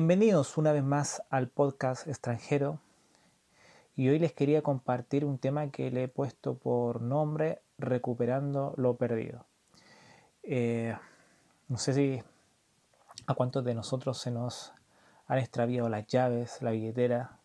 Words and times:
Bienvenidos 0.00 0.56
una 0.56 0.72
vez 0.72 0.82
más 0.82 1.22
al 1.28 1.48
podcast 1.48 2.08
extranjero 2.08 2.78
y 3.96 4.08
hoy 4.08 4.18
les 4.18 4.32
quería 4.32 4.62
compartir 4.62 5.26
un 5.26 5.36
tema 5.36 5.70
que 5.70 5.90
le 5.90 6.04
he 6.04 6.08
puesto 6.08 6.54
por 6.54 7.02
nombre 7.02 7.60
Recuperando 7.76 8.72
lo 8.78 8.96
perdido. 8.96 9.44
Eh, 10.42 10.96
no 11.68 11.76
sé 11.76 11.92
si 11.92 12.22
a 13.26 13.34
cuántos 13.34 13.62
de 13.62 13.74
nosotros 13.74 14.16
se 14.16 14.30
nos 14.30 14.72
han 15.26 15.36
extraviado 15.36 15.90
las 15.90 16.06
llaves, 16.06 16.62
la 16.62 16.70
billetera 16.70 17.38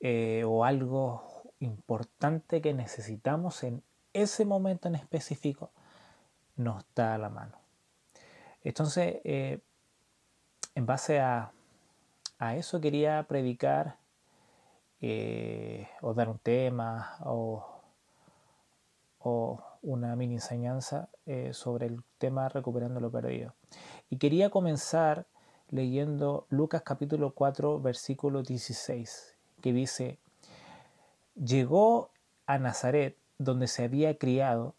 eh, 0.00 0.44
o 0.46 0.66
algo 0.66 1.42
importante 1.58 2.60
que 2.60 2.74
necesitamos 2.74 3.64
en 3.64 3.82
ese 4.12 4.44
momento 4.44 4.88
en 4.88 4.94
específico 4.94 5.70
nos 6.56 6.80
está 6.80 7.14
a 7.14 7.18
la 7.18 7.30
mano. 7.30 7.56
Entonces, 8.62 9.22
eh, 9.24 9.60
en 10.74 10.86
base 10.86 11.20
a, 11.20 11.52
eso 12.56 12.80
quería 12.80 13.22
predicar 13.24 13.98
eh, 15.00 15.88
o 16.00 16.14
dar 16.14 16.28
un 16.28 16.38
tema 16.38 17.16
o, 17.24 17.66
una 19.82 20.16
mini 20.16 20.34
enseñanza 20.34 21.08
eh, 21.26 21.52
sobre 21.52 21.86
el 21.86 22.02
tema 22.18 22.48
recuperando 22.48 23.00
lo 23.00 23.10
perdido. 23.10 23.54
Y 24.08 24.16
quería 24.16 24.50
comenzar 24.50 25.26
leyendo 25.68 26.46
Lucas 26.48 26.82
capítulo 26.82 27.32
4 27.32 27.80
versículo 27.80 28.42
16 28.42 29.36
que 29.60 29.72
dice, 29.72 30.18
llegó 31.34 32.10
a 32.46 32.58
Nazaret 32.58 33.16
donde 33.38 33.68
se 33.68 33.84
había 33.84 34.16
criado 34.16 34.74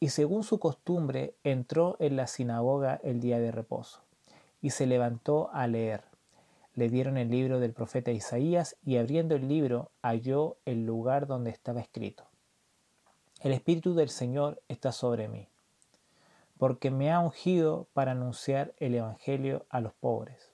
y 0.00 0.08
según 0.10 0.42
su 0.42 0.58
costumbre 0.58 1.34
entró 1.44 1.96
en 1.98 2.16
la 2.16 2.26
sinagoga 2.26 3.00
el 3.02 3.20
día 3.20 3.38
de 3.38 3.52
reposo 3.52 4.04
y 4.64 4.70
se 4.70 4.86
levantó 4.86 5.50
a 5.52 5.66
leer. 5.66 6.04
Le 6.72 6.88
dieron 6.88 7.18
el 7.18 7.28
libro 7.28 7.60
del 7.60 7.74
profeta 7.74 8.12
Isaías 8.12 8.78
y 8.82 8.96
abriendo 8.96 9.34
el 9.34 9.46
libro 9.46 9.90
halló 10.00 10.56
el 10.64 10.86
lugar 10.86 11.26
donde 11.26 11.50
estaba 11.50 11.82
escrito. 11.82 12.24
El 13.40 13.52
Espíritu 13.52 13.94
del 13.94 14.08
Señor 14.08 14.62
está 14.68 14.90
sobre 14.90 15.28
mí, 15.28 15.50
porque 16.56 16.90
me 16.90 17.12
ha 17.12 17.20
ungido 17.20 17.88
para 17.92 18.12
anunciar 18.12 18.72
el 18.78 18.94
Evangelio 18.94 19.66
a 19.68 19.80
los 19.80 19.92
pobres. 19.92 20.50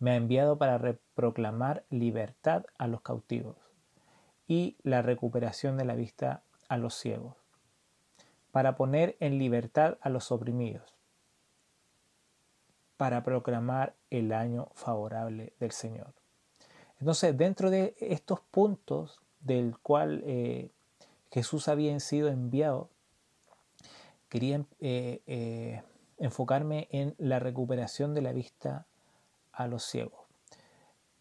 Me 0.00 0.10
ha 0.10 0.16
enviado 0.16 0.58
para 0.58 0.98
proclamar 1.14 1.84
libertad 1.90 2.66
a 2.76 2.88
los 2.88 3.02
cautivos 3.02 3.54
y 4.48 4.76
la 4.82 5.00
recuperación 5.00 5.76
de 5.76 5.84
la 5.84 5.94
vista 5.94 6.42
a 6.68 6.76
los 6.76 6.96
ciegos, 6.96 7.36
para 8.50 8.74
poner 8.74 9.16
en 9.20 9.38
libertad 9.38 9.96
a 10.00 10.08
los 10.08 10.32
oprimidos 10.32 10.97
para 12.98 13.22
proclamar 13.22 13.94
el 14.10 14.32
año 14.32 14.68
favorable 14.74 15.54
del 15.60 15.70
Señor. 15.70 16.12
Entonces, 17.00 17.38
dentro 17.38 17.70
de 17.70 17.94
estos 18.00 18.40
puntos 18.40 19.20
del 19.40 19.78
cual 19.78 20.22
eh, 20.26 20.72
Jesús 21.30 21.68
había 21.68 21.98
sido 22.00 22.28
enviado, 22.28 22.90
quería 24.28 24.64
eh, 24.80 25.22
eh, 25.26 25.82
enfocarme 26.18 26.88
en 26.90 27.14
la 27.18 27.38
recuperación 27.38 28.14
de 28.14 28.22
la 28.22 28.32
vista 28.32 28.84
a 29.52 29.68
los 29.68 29.84
ciegos. 29.84 30.20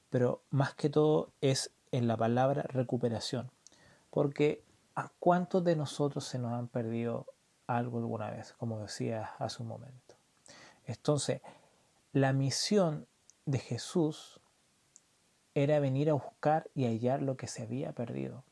Pero 0.10 0.42
más 0.50 0.74
que 0.74 0.90
todo 0.90 1.30
es 1.42 1.72
en 1.92 2.08
la 2.08 2.18
palabra 2.18 2.64
recuperación. 2.64 3.52
Porque 4.10 4.64
¿a 4.96 5.12
cuántos 5.20 5.64
de 5.64 5.76
nosotros 5.76 6.26
se 6.26 6.40
nos 6.40 6.54
han 6.54 6.70
perdido 6.70 7.28
algo 7.68 8.00
alguna 8.00 8.32
vez? 8.32 8.54
Como 8.54 8.80
decía 8.80 9.36
hace 9.38 9.62
un 9.62 9.70
momento. 9.70 10.16
Entonces, 10.88 11.42
la 12.22 12.34
misión 12.34 13.06
de 13.46 13.60
Jesús 13.60 14.40
era 15.54 15.80
venir 15.80 16.10
a 16.10 16.14
buscar 16.14 16.68
y 16.74 16.86
hallar 16.86 17.22
lo 17.22 17.38
que 17.38 17.46
se 17.46 17.62
había 17.62 17.92
perdido. 17.92 18.44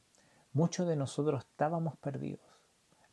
Muchos 0.54 0.88
de 0.88 0.96
nosotros 0.96 1.46
estábamos 1.50 1.98
perdidos 1.98 2.46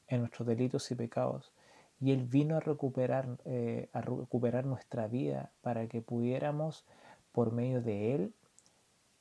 en 0.08 0.20
nuestros 0.20 0.46
delitos 0.46 0.90
y 0.90 0.94
pecados 0.94 1.52
y 2.00 2.12
Él 2.12 2.24
vino 2.24 2.58
a 2.58 2.60
recuperar, 2.60 3.38
eh, 3.46 3.88
a 3.94 4.02
recuperar 4.02 4.66
nuestra 4.66 5.08
vida 5.08 5.52
para 5.62 5.86
que 5.86 6.02
pudiéramos, 6.02 6.84
por 7.32 7.52
medio 7.52 7.80
de 7.80 8.14
Él, 8.14 8.34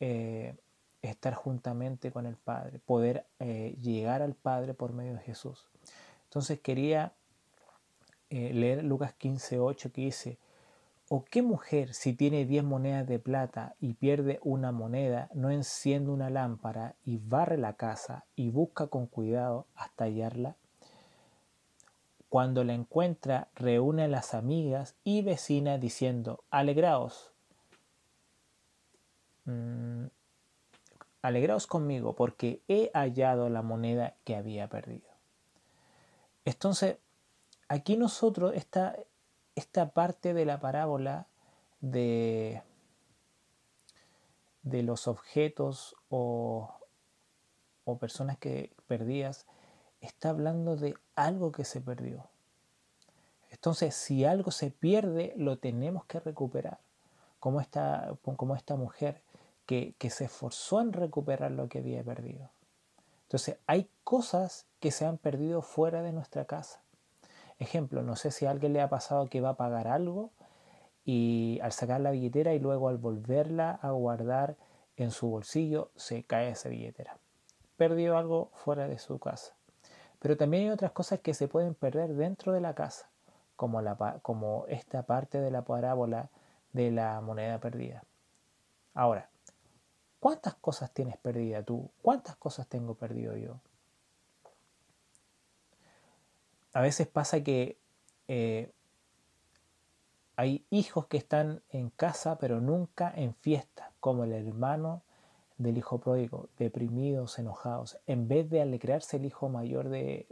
eh, 0.01 0.57
estar 1.01 1.33
juntamente 1.33 2.11
con 2.11 2.25
el 2.25 2.35
Padre, 2.35 2.79
poder 2.79 3.25
eh, 3.39 3.77
llegar 3.81 4.21
al 4.21 4.33
Padre 4.33 4.73
por 4.73 4.91
medio 4.91 5.13
de 5.13 5.21
Jesús. 5.21 5.69
Entonces 6.25 6.59
quería 6.59 7.13
leer 8.29 8.83
Lucas 8.83 9.13
15.8 9.17 9.91
que 9.91 10.01
dice, 10.01 10.37
¿O 11.13 11.25
qué 11.25 11.41
mujer, 11.41 11.93
si 11.93 12.13
tiene 12.13 12.45
diez 12.45 12.63
monedas 12.63 13.05
de 13.05 13.19
plata 13.19 13.75
y 13.81 13.95
pierde 13.95 14.39
una 14.43 14.71
moneda, 14.71 15.29
no 15.33 15.49
enciende 15.49 16.09
una 16.09 16.29
lámpara 16.29 16.95
y 17.03 17.17
barre 17.17 17.57
la 17.57 17.73
casa 17.73 18.23
y 18.37 18.49
busca 18.49 18.87
con 18.87 19.07
cuidado 19.07 19.67
hasta 19.75 20.05
hallarla? 20.05 20.55
Cuando 22.29 22.63
la 22.63 22.75
encuentra, 22.75 23.49
reúne 23.55 24.03
a 24.03 24.07
las 24.07 24.33
amigas 24.33 24.95
y 25.03 25.21
vecinas 25.21 25.81
diciendo, 25.81 26.45
alegraos, 26.49 27.33
mm, 29.43 30.05
alegraos 31.23 31.67
conmigo 31.67 32.15
porque 32.15 32.61
he 32.69 32.89
hallado 32.93 33.49
la 33.49 33.61
moneda 33.61 34.15
que 34.23 34.37
había 34.37 34.69
perdido. 34.69 35.09
Entonces, 36.45 36.99
aquí 37.67 37.97
nosotros, 37.97 38.53
esta, 38.55 38.95
esta 39.55 39.89
parte 39.89 40.33
de 40.33 40.45
la 40.45 40.59
parábola 40.59 41.27
de, 41.81 42.61
de 44.63 44.83
los 44.83 45.07
objetos 45.07 45.95
o, 46.09 46.73
o 47.85 47.97
personas 47.97 48.37
que 48.37 48.73
perdías 48.87 49.45
está 49.99 50.29
hablando 50.29 50.75
de 50.75 50.95
algo 51.15 51.51
que 51.51 51.65
se 51.65 51.81
perdió. 51.81 52.25
Entonces, 53.49 53.95
si 53.95 54.25
algo 54.25 54.51
se 54.51 54.71
pierde, 54.71 55.33
lo 55.37 55.57
tenemos 55.59 56.05
que 56.05 56.19
recuperar. 56.19 56.79
Como 57.39 57.59
esta, 57.59 58.15
como 58.35 58.55
esta 58.55 58.75
mujer 58.75 59.21
que, 59.65 59.95
que, 59.97 60.09
se 60.09 60.25
esforzó 60.25 60.79
en 60.81 60.93
recuperar 60.93 61.51
lo 61.51 61.67
que 61.69 61.79
había 61.79 62.03
perdido. 62.03 62.49
Entonces, 63.23 63.57
hay 63.65 63.89
cosas 64.03 64.67
que 64.79 64.91
se 64.91 65.05
han 65.05 65.17
perdido 65.17 65.61
fuera 65.61 66.01
de 66.01 66.11
nuestra 66.11 66.45
casa. 66.45 66.81
Ejemplo, 67.61 68.01
no 68.01 68.15
sé 68.15 68.31
si 68.31 68.47
a 68.47 68.49
alguien 68.49 68.73
le 68.73 68.81
ha 68.81 68.89
pasado 68.89 69.27
que 69.27 69.39
va 69.39 69.49
a 69.49 69.55
pagar 69.55 69.87
algo 69.87 70.31
y 71.05 71.59
al 71.61 71.71
sacar 71.71 72.01
la 72.01 72.09
billetera 72.09 72.55
y 72.55 72.59
luego 72.59 72.89
al 72.89 72.97
volverla 72.97 73.69
a 73.83 73.91
guardar 73.91 74.55
en 74.97 75.11
su 75.11 75.29
bolsillo 75.29 75.91
se 75.95 76.23
cae 76.23 76.49
esa 76.49 76.69
billetera. 76.69 77.19
Perdió 77.77 78.17
algo 78.17 78.49
fuera 78.55 78.87
de 78.87 78.97
su 78.97 79.19
casa. 79.19 79.53
Pero 80.17 80.37
también 80.37 80.63
hay 80.63 80.69
otras 80.71 80.91
cosas 80.91 81.19
que 81.19 81.35
se 81.35 81.47
pueden 81.47 81.75
perder 81.75 82.15
dentro 82.15 82.51
de 82.51 82.61
la 82.61 82.73
casa, 82.73 83.11
como, 83.55 83.79
como 84.23 84.65
esta 84.67 85.03
parte 85.03 85.39
de 85.39 85.51
la 85.51 85.61
parábola 85.61 86.31
de 86.73 86.89
la 86.89 87.21
moneda 87.21 87.59
perdida. 87.59 88.03
Ahora, 88.95 89.29
¿cuántas 90.19 90.55
cosas 90.55 90.91
tienes 90.95 91.17
perdida 91.17 91.61
tú? 91.61 91.91
¿Cuántas 92.01 92.35
cosas 92.37 92.65
tengo 92.65 92.95
perdido 92.95 93.37
yo? 93.37 93.59
A 96.73 96.81
veces 96.81 97.07
pasa 97.07 97.43
que 97.43 97.77
eh, 98.27 98.71
hay 100.35 100.65
hijos 100.69 101.07
que 101.07 101.17
están 101.17 101.61
en 101.69 101.89
casa 101.89 102.37
pero 102.37 102.61
nunca 102.61 103.11
en 103.15 103.33
fiesta, 103.35 103.91
como 103.99 104.23
el 104.23 104.31
hermano 104.33 105.03
del 105.57 105.77
hijo 105.77 105.99
pródigo, 105.99 106.49
deprimidos, 106.57 107.37
enojados. 107.37 107.99
En 108.07 108.27
vez 108.27 108.49
de 108.49 108.61
alegrarse 108.61 109.17
el 109.17 109.25
hijo 109.25 109.49
mayor 109.49 109.89
de, 109.89 110.25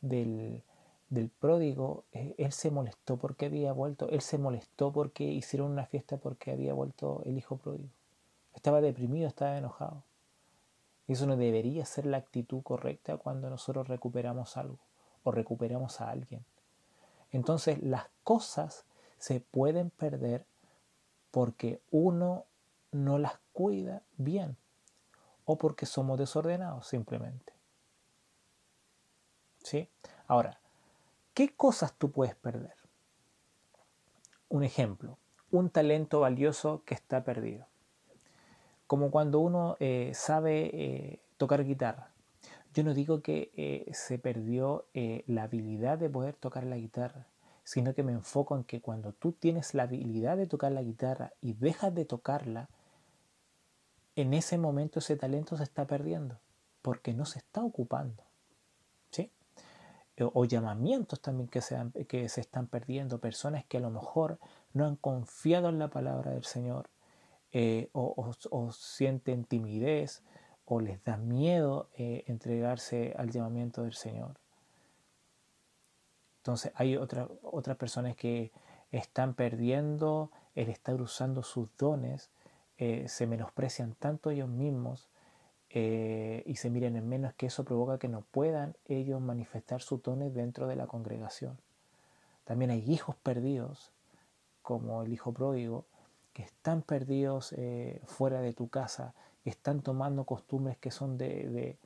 del, 0.00 0.62
del 1.08 1.28
pródigo, 1.28 2.04
eh, 2.12 2.34
él 2.38 2.52
se 2.52 2.70
molestó 2.70 3.16
porque 3.16 3.46
había 3.46 3.72
vuelto, 3.72 4.08
él 4.10 4.20
se 4.20 4.38
molestó 4.38 4.92
porque 4.92 5.24
hicieron 5.24 5.72
una 5.72 5.86
fiesta 5.86 6.18
porque 6.18 6.52
había 6.52 6.74
vuelto 6.74 7.22
el 7.24 7.36
hijo 7.36 7.56
pródigo. 7.56 7.90
Estaba 8.54 8.80
deprimido, 8.80 9.26
estaba 9.26 9.56
enojado. 9.56 10.04
Eso 11.08 11.26
no 11.26 11.36
debería 11.36 11.84
ser 11.86 12.06
la 12.06 12.18
actitud 12.18 12.62
correcta 12.62 13.16
cuando 13.16 13.50
nosotros 13.50 13.88
recuperamos 13.88 14.56
algo 14.56 14.78
o 15.30 15.32
recuperamos 15.32 16.00
a 16.00 16.10
alguien. 16.10 16.44
Entonces 17.30 17.80
las 17.82 18.06
cosas 18.24 18.84
se 19.18 19.40
pueden 19.40 19.90
perder 19.90 20.44
porque 21.30 21.80
uno 21.90 22.46
no 22.90 23.18
las 23.18 23.38
cuida 23.52 24.02
bien 24.16 24.56
o 25.44 25.56
porque 25.56 25.86
somos 25.86 26.18
desordenados 26.18 26.86
simplemente. 26.86 27.52
¿Sí? 29.62 29.88
Ahora, 30.26 30.58
¿qué 31.34 31.54
cosas 31.54 31.92
tú 31.94 32.10
puedes 32.10 32.34
perder? 32.34 32.74
Un 34.48 34.64
ejemplo, 34.64 35.18
un 35.52 35.70
talento 35.70 36.20
valioso 36.20 36.82
que 36.84 36.94
está 36.94 37.22
perdido. 37.22 37.66
Como 38.88 39.12
cuando 39.12 39.38
uno 39.38 39.76
eh, 39.78 40.10
sabe 40.14 40.70
eh, 40.72 41.22
tocar 41.36 41.64
guitarra 41.64 42.10
yo 42.74 42.84
no 42.84 42.94
digo 42.94 43.22
que 43.22 43.50
eh, 43.56 43.90
se 43.92 44.18
perdió 44.18 44.86
eh, 44.94 45.24
la 45.26 45.44
habilidad 45.44 45.98
de 45.98 46.08
poder 46.08 46.36
tocar 46.36 46.64
la 46.64 46.76
guitarra, 46.76 47.26
sino 47.64 47.94
que 47.94 48.02
me 48.02 48.12
enfoco 48.12 48.56
en 48.56 48.64
que 48.64 48.80
cuando 48.80 49.12
tú 49.12 49.32
tienes 49.32 49.74
la 49.74 49.84
habilidad 49.84 50.36
de 50.36 50.46
tocar 50.46 50.72
la 50.72 50.82
guitarra 50.82 51.32
y 51.40 51.54
dejas 51.54 51.94
de 51.94 52.04
tocarla, 52.04 52.68
en 54.16 54.34
ese 54.34 54.58
momento 54.58 54.98
ese 54.98 55.16
talento 55.16 55.56
se 55.56 55.64
está 55.64 55.86
perdiendo, 55.86 56.38
porque 56.82 57.12
no 57.14 57.24
se 57.24 57.38
está 57.38 57.62
ocupando. 57.62 58.24
¿sí? 59.10 59.30
O, 60.18 60.44
llamamientos 60.44 61.20
también 61.20 61.48
que 61.48 61.60
se, 61.60 61.76
que 62.08 62.28
se 62.28 62.40
están 62.40 62.66
perdiendo, 62.66 63.20
personas 63.20 63.64
que 63.64 63.78
a 63.78 63.80
lo 63.80 63.90
mejor 63.90 64.38
no 64.72 64.86
han 64.86 64.96
confiado 64.96 65.68
en 65.68 65.78
la 65.78 65.88
palabra 65.88 66.32
del 66.32 66.44
Señor, 66.44 66.90
eh, 67.52 67.88
o, 67.92 68.72
sienten 68.72 69.44
timidez, 69.44 70.22
o 70.72 70.80
les 70.80 71.02
da 71.02 71.16
miedo 71.16 71.88
eh, 71.96 72.22
entregarse 72.28 73.12
al 73.18 73.32
llamamiento 73.32 73.82
del 73.82 73.92
Señor. 73.92 74.36
Entonces 76.38 76.70
hay 76.76 76.96
otras 76.96 77.76
personas 77.76 78.14
que 78.14 78.52
están 78.92 79.34
perdiendo 79.34 80.30
el 80.54 80.68
estar 80.68 81.00
usando 81.02 81.42
sus 81.42 81.68
dones 81.76 82.30
eh, 82.78 83.06
se 83.08 83.26
menosprecian 83.26 83.96
tanto 83.98 84.30
ellos 84.30 84.48
mismos 84.48 85.08
eh, 85.70 86.44
y 86.46 86.54
se 86.54 86.70
miren 86.70 86.94
en 86.94 87.08
menos 87.08 87.34
que 87.34 87.46
eso 87.46 87.64
provoca 87.64 87.98
que 87.98 88.08
no 88.08 88.20
puedan 88.30 88.76
ellos 88.86 89.20
manifestar 89.20 89.82
sus 89.82 90.00
dones 90.04 90.32
dentro 90.34 90.68
de 90.68 90.76
la 90.76 90.86
congregación. 90.86 91.58
También 92.44 92.70
hay 92.70 92.84
hijos 92.88 93.16
perdidos, 93.16 93.90
como 94.62 95.02
el 95.02 95.12
hijo 95.12 95.32
pródigo, 95.32 95.84
que 96.32 96.44
están 96.44 96.82
perdidos 96.82 97.54
fuera 98.06 98.40
de 98.40 98.52
tu 98.52 98.68
casa, 98.68 99.14
están 99.44 99.82
tomando 99.82 100.24
costumbres 100.24 100.76
que 100.78 100.90
son 100.90 101.16
de, 101.18 101.78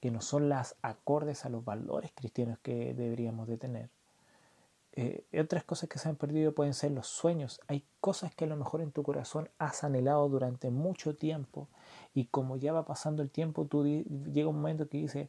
que 0.00 0.10
no 0.10 0.20
son 0.20 0.48
las 0.48 0.76
acordes 0.82 1.44
a 1.44 1.48
los 1.48 1.64
valores 1.64 2.12
cristianos 2.14 2.58
que 2.60 2.94
deberíamos 2.94 3.48
de 3.48 3.56
tener. 3.56 3.90
Eh, 4.96 5.24
otras 5.40 5.64
cosas 5.64 5.88
que 5.88 5.98
se 5.98 6.08
han 6.08 6.14
perdido 6.14 6.52
pueden 6.52 6.72
ser 6.72 6.92
los 6.92 7.08
sueños. 7.08 7.60
Hay 7.66 7.84
cosas 8.00 8.32
que 8.34 8.44
a 8.44 8.48
lo 8.48 8.56
mejor 8.56 8.80
en 8.80 8.92
tu 8.92 9.02
corazón 9.02 9.48
has 9.58 9.82
anhelado 9.82 10.28
durante 10.28 10.70
mucho 10.70 11.16
tiempo 11.16 11.68
y 12.14 12.26
como 12.26 12.56
ya 12.56 12.72
va 12.72 12.84
pasando 12.84 13.22
el 13.22 13.30
tiempo, 13.30 13.64
tú 13.66 13.84
llega 13.84 14.48
un 14.48 14.56
momento 14.56 14.88
que, 14.88 14.98
dice, 14.98 15.28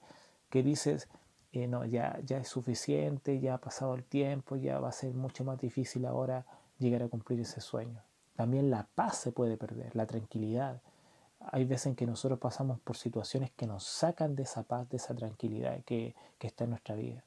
que 0.52 0.62
dices, 0.62 1.08
eh, 1.52 1.68
no, 1.68 1.84
ya, 1.86 2.20
ya 2.24 2.38
es 2.38 2.48
suficiente, 2.48 3.40
ya 3.40 3.56
ha 3.56 3.58
pasado 3.58 3.96
el 3.96 4.04
tiempo, 4.04 4.56
ya 4.56 4.80
va 4.80 4.90
a 4.90 4.92
ser 4.92 5.14
mucho 5.16 5.44
más 5.44 5.60
difícil 5.60 6.06
ahora 6.06 6.46
llegar 6.78 7.02
a 7.02 7.08
cumplir 7.08 7.40
ese 7.40 7.62
sueño. 7.62 8.04
También 8.36 8.70
la 8.70 8.88
paz 8.94 9.18
se 9.18 9.32
puede 9.32 9.58
perder, 9.58 9.96
la 9.96 10.06
tranquilidad. 10.06 10.82
Hay 11.52 11.66
veces 11.66 11.88
en 11.88 11.96
que 11.96 12.06
nosotros 12.06 12.40
pasamos 12.40 12.80
por 12.80 12.98
situaciones 12.98 13.52
que 13.52 13.68
nos 13.68 13.84
sacan 13.84 14.36
de 14.36 14.44
esa 14.44 14.64
paz, 14.64 14.90
de 14.90 14.98
esa 14.98 15.16
tranquilidad 15.16 15.84
que 15.84 16.16
está 16.40 16.64
en 16.66 16.72
nuestra 16.72 16.96
vida. 16.96 17.24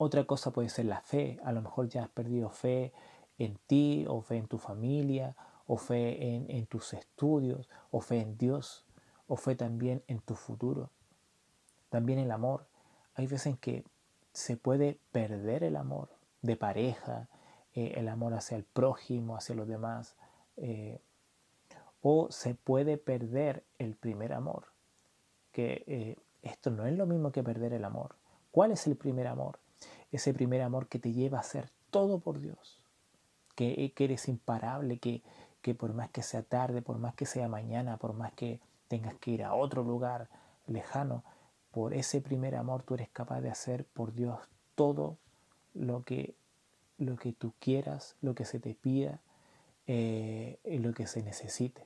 Otra 0.00 0.24
cosa 0.24 0.52
puede 0.52 0.68
ser 0.68 0.86
la 0.86 1.00
fe. 1.00 1.40
A 1.44 1.50
lo 1.52 1.60
mejor 1.60 1.88
ya 1.88 2.04
has 2.04 2.08
perdido 2.08 2.50
fe 2.50 2.92
en 3.36 3.58
ti, 3.66 4.06
o 4.08 4.22
fe 4.22 4.36
en 4.36 4.46
tu 4.46 4.56
familia, 4.58 5.36
o 5.66 5.76
fe 5.76 6.34
en, 6.34 6.66
tus 6.66 6.94
estudios, 6.94 7.68
o 7.90 8.00
fe 8.00 8.20
en 8.20 8.38
Dios, 8.38 8.86
o 9.26 9.36
fe 9.36 9.56
también 9.56 10.04
en 10.06 10.20
tu 10.20 10.36
futuro. 10.36 10.90
También 11.90 12.20
el 12.20 12.30
amor. 12.30 12.66
Hay 13.14 13.26
veces 13.26 13.48
en 13.48 13.56
que 13.56 13.84
se 14.32 14.56
puede 14.56 15.00
perder 15.10 15.64
el 15.64 15.74
amor 15.74 16.10
de 16.42 16.56
pareja, 16.56 17.28
eh, 17.74 17.94
el 17.96 18.08
amor 18.08 18.34
hacia 18.34 18.56
el 18.56 18.64
prójimo, 18.64 19.36
hacia 19.36 19.56
los 19.56 19.66
demás. 19.66 20.14
Eh, 20.56 21.00
o 22.02 22.30
se 22.30 22.54
puede 22.54 22.98
perder 22.98 23.64
el 23.78 23.94
primer 23.94 24.32
amor. 24.32 24.66
Que 25.52 25.84
eh, 25.86 26.16
esto 26.42 26.70
no 26.70 26.86
es 26.86 26.96
lo 26.96 27.06
mismo 27.06 27.32
que 27.32 27.42
perder 27.42 27.72
el 27.72 27.84
amor. 27.84 28.16
¿Cuál 28.50 28.72
es 28.72 28.86
el 28.86 28.96
primer 28.96 29.26
amor? 29.26 29.58
ese 30.10 30.34
primer 30.34 30.62
amor 30.62 30.88
que 30.88 30.98
te 30.98 31.12
lleva 31.12 31.38
a 31.38 31.42
hacer 31.42 31.70
todo 31.90 32.20
por 32.20 32.40
Dios, 32.40 32.80
que, 33.54 33.92
eres 33.96 34.28
imparable, 34.28 34.98
que, 34.98 35.22
que 35.62 35.74
por 35.74 35.92
más 35.92 36.10
que 36.10 36.22
sea 36.22 36.42
tarde, 36.42 36.82
por 36.82 36.98
más 36.98 37.14
que 37.14 37.26
sea 37.26 37.48
mañana, 37.48 37.96
por 37.96 38.14
más 38.14 38.32
que 38.32 38.60
tengas 38.88 39.14
que 39.16 39.32
ir 39.32 39.44
a 39.44 39.54
otro 39.54 39.82
lugar 39.82 40.28
lejano, 40.66 41.24
por 41.70 41.94
ese 41.94 42.20
primer 42.20 42.54
amor 42.54 42.82
tú 42.82 42.94
eres 42.94 43.08
capaz 43.10 43.40
de 43.40 43.50
hacer 43.50 43.84
por 43.84 44.14
Dios 44.14 44.38
todo 44.74 45.18
lo 45.74 46.04
que, 46.04 46.34
lo 46.98 47.16
que 47.16 47.32
tú 47.32 47.52
quieras, 47.58 48.16
lo 48.22 48.34
que 48.34 48.44
se 48.44 48.60
te 48.60 48.74
pida 48.74 49.20
eh, 49.90 50.58
lo 50.82 50.92
que 50.92 51.06
se 51.06 51.22
necesite. 51.22 51.82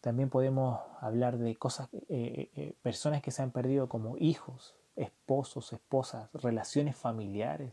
También 0.00 0.30
podemos 0.30 0.78
hablar 1.00 1.36
de 1.36 1.56
cosas, 1.56 1.88
eh, 2.08 2.48
eh, 2.54 2.74
personas 2.80 3.22
que 3.22 3.32
se 3.32 3.42
han 3.42 3.50
perdido 3.50 3.88
como 3.88 4.16
hijos, 4.18 4.76
esposos, 4.94 5.72
esposas, 5.72 6.30
relaciones 6.32 6.94
familiares, 6.94 7.72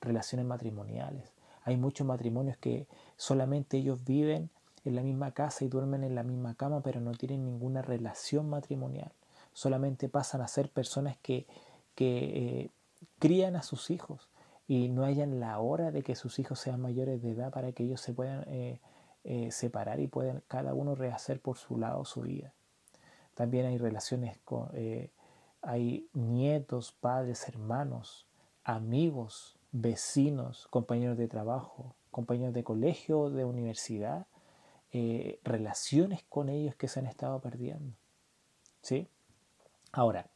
relaciones 0.00 0.46
matrimoniales. 0.46 1.32
Hay 1.64 1.76
muchos 1.76 2.06
matrimonios 2.06 2.56
que 2.56 2.86
solamente 3.16 3.78
ellos 3.78 4.04
viven 4.04 4.48
en 4.84 4.94
la 4.94 5.02
misma 5.02 5.32
casa 5.32 5.64
y 5.64 5.68
duermen 5.68 6.04
en 6.04 6.14
la 6.14 6.22
misma 6.22 6.54
cama, 6.54 6.82
pero 6.82 7.00
no 7.00 7.12
tienen 7.12 7.44
ninguna 7.44 7.82
relación 7.82 8.48
matrimonial. 8.48 9.10
Solamente 9.54 10.08
pasan 10.08 10.40
a 10.40 10.46
ser 10.46 10.68
personas 10.70 11.16
que, 11.20 11.46
que 11.96 12.70
crían 13.18 13.56
a 13.56 13.62
sus 13.64 13.90
hijos 13.90 14.28
y 14.74 14.88
no 14.88 15.04
hayan 15.04 15.40
la 15.40 15.58
hora 15.58 15.90
de 15.90 16.02
que 16.02 16.14
sus 16.14 16.38
hijos 16.38 16.58
sean 16.58 16.80
mayores 16.80 17.22
de 17.22 17.32
edad 17.32 17.52
para 17.52 17.72
que 17.72 17.84
ellos 17.84 18.00
se 18.00 18.12
puedan 18.12 18.44
eh, 18.48 18.80
eh, 19.24 19.50
separar 19.50 20.00
y 20.00 20.06
puedan 20.06 20.42
cada 20.48 20.72
uno 20.74 20.94
rehacer 20.94 21.40
por 21.40 21.58
su 21.58 21.78
lado 21.78 22.04
su 22.04 22.22
vida. 22.22 22.52
También 23.34 23.66
hay 23.66 23.78
relaciones 23.78 24.38
con, 24.44 24.70
hay 25.62 26.08
nietos, 26.12 26.92
padres, 26.92 27.48
hermanos, 27.48 28.26
amigos, 28.64 29.58
vecinos, 29.72 30.66
compañeros 30.68 31.16
de 31.16 31.28
trabajo, 31.28 31.94
compañeros 32.10 32.54
de 32.54 32.64
colegio, 32.64 33.30
de 33.30 33.44
universidad, 33.44 34.26
eh, 34.92 35.40
relaciones 35.44 36.22
con 36.28 36.48
ellos 36.48 36.74
que 36.76 36.88
se 36.88 37.00
han 37.00 37.06
estado 37.06 37.40
perdiendo. 37.40 37.96
¿Sí? 38.82 39.08
Ahora, 39.92 40.26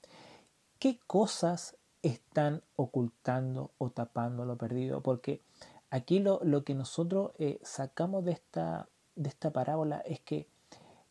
¿qué 0.78 0.98
cosas 1.06 1.75
están 2.08 2.62
ocultando 2.76 3.70
o 3.78 3.90
tapando 3.90 4.44
lo 4.44 4.56
perdido? 4.56 5.02
Porque 5.02 5.42
aquí 5.90 6.18
lo, 6.18 6.40
que 6.64 6.74
nosotros 6.74 7.32
eh, 7.38 7.58
sacamos 7.62 8.24
de 8.24 8.32
esta, 8.32 8.88
de 9.14 9.28
esta 9.28 9.52
parábola 9.52 9.98
es 10.00 10.20
que 10.20 10.48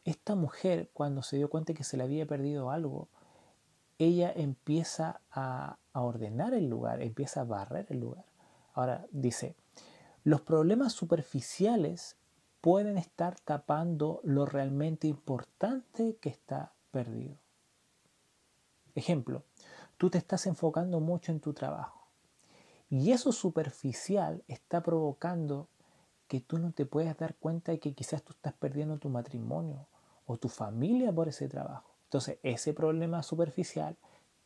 esta 0.05 0.35
mujer, 0.35 0.89
cuando 0.93 1.23
se 1.23 1.37
dio 1.37 1.49
cuenta 1.49 1.73
que 1.73 1.83
se 1.83 1.97
le 1.97 2.03
había 2.03 2.27
perdido 2.27 2.69
algo, 2.69 3.09
ella 3.97 4.31
empieza 4.35 5.21
a, 5.31 5.77
ordenar 5.93 6.53
el 6.53 6.69
lugar, 6.69 7.01
empieza 7.01 7.41
a 7.41 7.45
barrer 7.45 7.87
el 7.89 8.01
lugar. 8.01 8.25
Ahora 8.73 9.07
dice, 9.11 9.55
los 10.23 10.41
problemas 10.41 10.91
superficiales 10.91 12.17
pueden 12.59 12.97
estar 12.97 13.39
tapando 13.39 14.19
lo 14.23 14.45
realmente 14.45 15.07
importante 15.07 16.17
que 16.17 16.29
está 16.29 16.73
perdido. 16.91 17.37
Ejemplo, 18.93 19.43
tú 19.97 20.09
te 20.09 20.17
estás 20.17 20.45
enfocando 20.47 20.99
mucho 20.99 21.31
en 21.31 21.39
tu 21.39 21.53
trabajo 21.53 22.07
y 22.89 23.11
eso 23.11 23.31
superficial 23.31 24.43
está 24.47 24.81
provocando 24.81 25.67
que 26.27 26.39
tú 26.39 26.57
no 26.57 26.71
te 26.71 26.85
puedas 26.85 27.17
dar 27.17 27.35
cuenta 27.35 27.71
de 27.71 27.79
que 27.79 27.93
quizás 27.93 28.23
tú 28.23 28.33
estás 28.33 28.53
perdiendo 28.53 28.97
tu 28.97 29.09
matrimonio 29.09 29.87
o 30.25 30.37
tu 30.37 30.49
familia 30.49 31.11
por 31.11 31.27
ese 31.27 31.47
trabajo. 31.47 31.91
Entonces, 32.05 32.39
ese 32.43 32.73
problema 32.73 33.21
superficial 33.23 33.95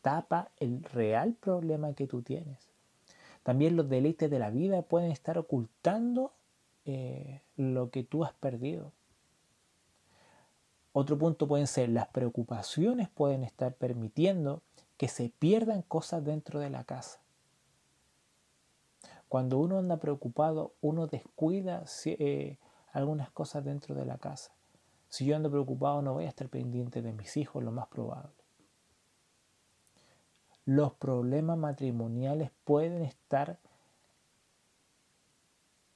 tapa 0.01 0.51
el 0.58 0.84
real 0.84 1.34
problema 1.34 1.94
que 1.94 2.08
tú 2.08 2.22
tienes. 2.22 2.70
También 3.44 3.75
los 3.75 3.89
deleites 3.89 4.29
de 4.29 4.39
la 4.39 4.50
vida 4.50 4.82
pueden 4.82 5.12
estar 5.12 5.38
ocultando 5.38 6.34
eh, 6.86 7.41
lo 7.56 7.89
que 7.89 8.03
tú 8.03 8.24
has 8.24 8.34
perdido. 8.34 8.91
Otro 10.91 11.18
punto 11.18 11.48
pueden 11.48 11.68
ser 11.68 11.89
las 11.89 12.08
preocupaciones 12.08 13.10
pueden 13.10 13.44
estar 13.44 13.75
permitiendo 13.75 14.62
que 15.00 15.08
se 15.08 15.29
pierdan 15.39 15.82
cosas 15.82 16.25
dentro 16.25 16.60
de 16.60 16.70
la 16.70 16.84
casa. 16.84 17.22
Cuando 19.29 19.58
uno 19.58 19.77
anda 19.77 19.96
preocupado, 19.96 20.74
uno 20.82 21.08
descuida 21.08 21.86
eh, 22.03 22.58
algunas 22.91 23.32
cosas 23.32 23.63
dentro 23.63 23.96
de 23.96 24.03
la 24.03 24.18
casa. 24.18 24.51
Si 25.08 25.25
yo 25.25 25.38
ando 25.38 25.50
preocupado 25.50 26.01
no 26.01 26.15
voy 26.15 26.25
a 26.25 26.27
estar 26.27 26.50
pendiente 26.50 27.01
de 27.01 27.13
mis 27.13 27.38
hijos, 27.38 27.63
lo 27.63 27.72
más 27.72 27.88
probable. 27.88 28.34
Los 30.65 30.91
problemas 30.96 31.58
matrimoniales 31.58 32.51
pueden 32.65 33.01
estar 33.03 33.58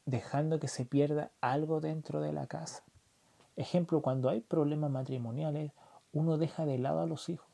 dejando 0.06 0.62
que 0.62 0.70
se 0.70 0.86
pierda 0.86 1.30
algo 1.42 1.82
dentro 1.82 2.22
de 2.22 2.32
la 2.32 2.48
casa. 2.48 2.86
Ejemplo, 3.58 4.02
cuando 4.02 4.30
hay 4.30 4.40
problemas 4.40 4.92
matrimoniales, 4.92 5.74
uno 6.14 6.38
deja 6.38 6.66
de 6.66 6.78
lado 6.78 7.02
a 7.02 7.06
los 7.06 7.28
hijos, 7.28 7.53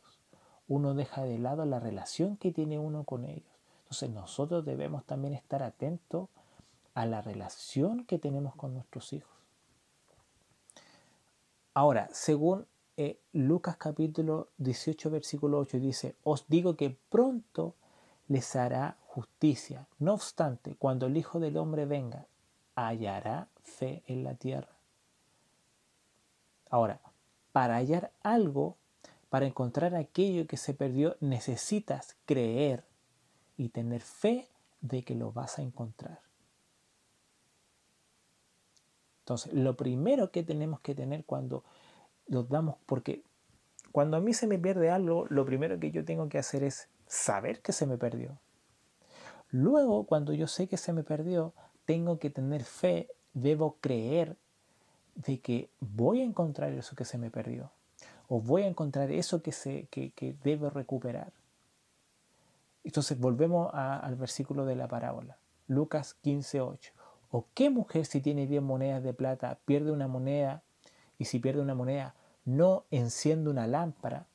uno 0.69 0.93
deja 0.93 1.23
de 1.23 1.39
lado 1.39 1.65
la 1.65 1.79
relación 1.79 2.37
que 2.37 2.51
tiene 2.51 2.79
uno 2.79 3.03
con 3.03 3.25
ellos. 3.25 3.43
Entonces 3.83 4.11
nosotros 4.11 4.63
debemos 4.63 5.03
también 5.03 5.33
estar 5.33 5.63
atentos 5.63 6.29
a 6.93 7.05
la 7.05 7.21
relación 7.21 8.05
que 8.05 8.19
tenemos 8.19 8.55
con 8.55 8.75
nuestros 8.75 9.11
hijos. 9.11 9.35
Ahora, 11.73 12.07
según 12.11 12.67
eh, 12.97 13.19
Lucas 13.33 13.77
capítulo 13.77 14.49
18, 14.57 15.09
versículo 15.09 15.59
8 15.59 15.79
dice, 15.79 16.15
os 16.23 16.45
digo 16.47 16.75
que 16.75 16.95
pronto 17.09 17.73
les 18.27 18.55
hará 18.55 18.97
justicia. 19.07 19.87
No 19.97 20.13
obstante, 20.13 20.75
cuando 20.75 21.07
el 21.07 21.17
Hijo 21.17 21.39
del 21.39 21.57
Hombre 21.57 21.85
venga, 21.85 22.27
hallará 22.75 23.47
fe 23.63 24.03
en 24.05 24.23
la 24.23 24.35
tierra. 24.35 24.69
Ahora, 26.69 27.01
para 27.51 27.77
hallar 27.77 28.11
algo, 28.21 28.77
para 29.29 29.45
encontrar 29.45 29.95
aquello 29.95 30.47
que 30.47 30.57
se 30.57 30.73
perdió, 30.73 31.15
necesitas 31.19 32.17
creer 32.25 32.83
y 33.57 33.69
tener 33.69 34.01
fe 34.01 34.47
de 34.81 35.03
que 35.03 35.15
lo 35.15 35.31
vas 35.31 35.59
a 35.59 35.61
encontrar. 35.61 36.21
Entonces, 39.21 39.53
lo 39.53 39.75
primero 39.77 40.31
que 40.31 40.43
tenemos 40.43 40.79
que 40.79 40.95
tener 40.95 41.23
cuando 41.25 41.63
nos 42.27 42.49
damos, 42.49 42.77
porque 42.87 43.23
cuando 43.91 44.17
a 44.17 44.21
mí 44.21 44.33
se 44.33 44.47
me 44.47 44.57
pierde 44.57 44.89
algo, 44.89 45.27
lo 45.29 45.45
primero 45.45 45.79
que 45.79 45.91
yo 45.91 46.03
tengo 46.03 46.29
que 46.29 46.39
hacer 46.39 46.63
es 46.63 46.89
saber 47.05 47.61
que 47.61 47.71
se 47.71 47.85
me 47.85 47.97
perdió. 47.97 48.39
Luego, 49.51 50.05
cuando 50.05 50.33
yo 50.33 50.47
sé 50.47 50.67
que 50.67 50.77
se 50.77 50.93
me 50.93 51.03
perdió, 51.03 51.53
tengo 51.85 52.17
que 52.17 52.29
tener 52.29 52.63
fe, 52.63 53.09
debo 53.33 53.77
creer 53.81 54.37
de 55.15 55.39
que 55.41 55.69
voy 55.79 56.21
a 56.21 56.25
encontrar 56.25 56.71
eso 56.73 56.95
que 56.95 57.05
se 57.05 57.17
me 57.17 57.29
perdió. 57.29 57.71
O 58.29 58.39
voy 58.39 58.61
a 58.61 58.67
encontrar 58.67 59.11
eso 59.11 59.41
que, 59.41 59.51
se, 59.51 59.87
que, 59.87 60.35
debo 60.43 60.69
recuperar. 60.69 61.33
Entonces 62.83 63.19
volvemos 63.19 63.71
al 63.73 64.15
versículo 64.15 64.65
de 64.65 64.75
la 64.75 64.87
parábola. 64.87 65.37
Lucas 65.67 66.15
15:8. 66.23 66.91
¿O 67.31 67.47
qué 67.55 67.71
mujer 67.71 68.05
si 68.05 68.21
tiene 68.21 68.47
10 68.47 68.61
monedas 68.61 69.03
de 69.03 69.13
plata 69.13 69.59
pierde 69.65 69.91
una 69.91 70.07
moneda 70.07 70.61
y 71.17 71.25
si 71.25 71.39
pierde 71.39 71.61
una 71.61 71.75
moneda 71.75 72.15
no 72.45 72.85
enciende 72.91 73.49
una 73.49 73.67
lámpara, 73.67 74.27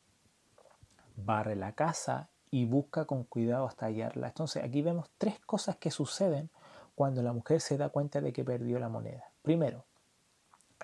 barre 1.16 1.56
la 1.56 1.72
casa 1.72 2.28
y 2.50 2.66
busca 2.66 3.04
con 3.04 3.22
cuidado 3.24 3.66
hasta 3.66 3.86
hallarla? 3.86 4.26
Entonces 4.26 4.62
aquí 4.64 4.82
vemos 4.82 5.08
tres 5.18 5.38
cosas 5.40 5.76
que 5.76 5.92
suceden 5.92 6.50
cuando 6.96 7.22
la 7.22 7.32
mujer 7.32 7.60
se 7.60 7.78
da 7.78 7.90
cuenta 7.90 8.20
de 8.20 8.32
que 8.32 8.44
perdió 8.44 8.80
la 8.80 8.88
moneda. 8.88 9.24
Primero, 9.42 9.84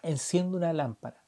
enciende 0.03 0.57
una 0.57 0.73
lámpara. 0.73 1.20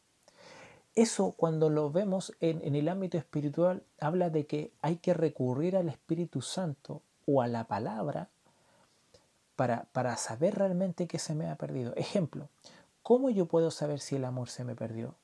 Eso 0.95 1.33
cuando 1.33 1.71
lo 1.71 1.91
vemos 1.91 2.35
en, 2.41 2.75
el 2.75 2.89
ámbito 2.89 3.17
espiritual 3.17 3.83
habla 3.99 4.29
de 4.29 4.47
que 4.47 4.73
hay 4.83 4.97
que 4.97 5.15
recurrir 5.15 5.77
al 5.77 5.89
Espíritu 5.89 6.43
Santo 6.43 7.03
o 7.27 7.41
a 7.41 7.49
la 7.49 7.65
palabra 7.65 8.29
para, 9.57 10.17
saber 10.17 10.57
realmente 10.57 11.07
qué 11.07 11.19
se 11.19 11.35
me 11.35 11.49
ha 11.49 11.57
perdido. 11.57 11.95
Ejemplo, 11.97 12.49
¿cómo 13.03 13.31
yo 13.31 13.47
puedo 13.47 13.71
saber 13.71 14.01
si 14.01 14.17
el 14.17 14.25
amor 14.25 14.51
se 14.51 14.65
me 14.65 14.75
perdió? 14.75 15.15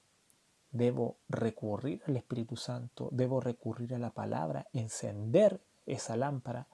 Debo 0.70 1.16
recurrir 1.28 2.02
al 2.06 2.16
Espíritu 2.16 2.56
Santo, 2.56 3.08
debo 3.12 3.40
recurrir 3.40 3.94
a 3.94 3.98
la 3.98 4.10
palabra, 4.10 4.68
encender 4.72 5.60
esa 5.86 6.16
lámpara 6.16 6.66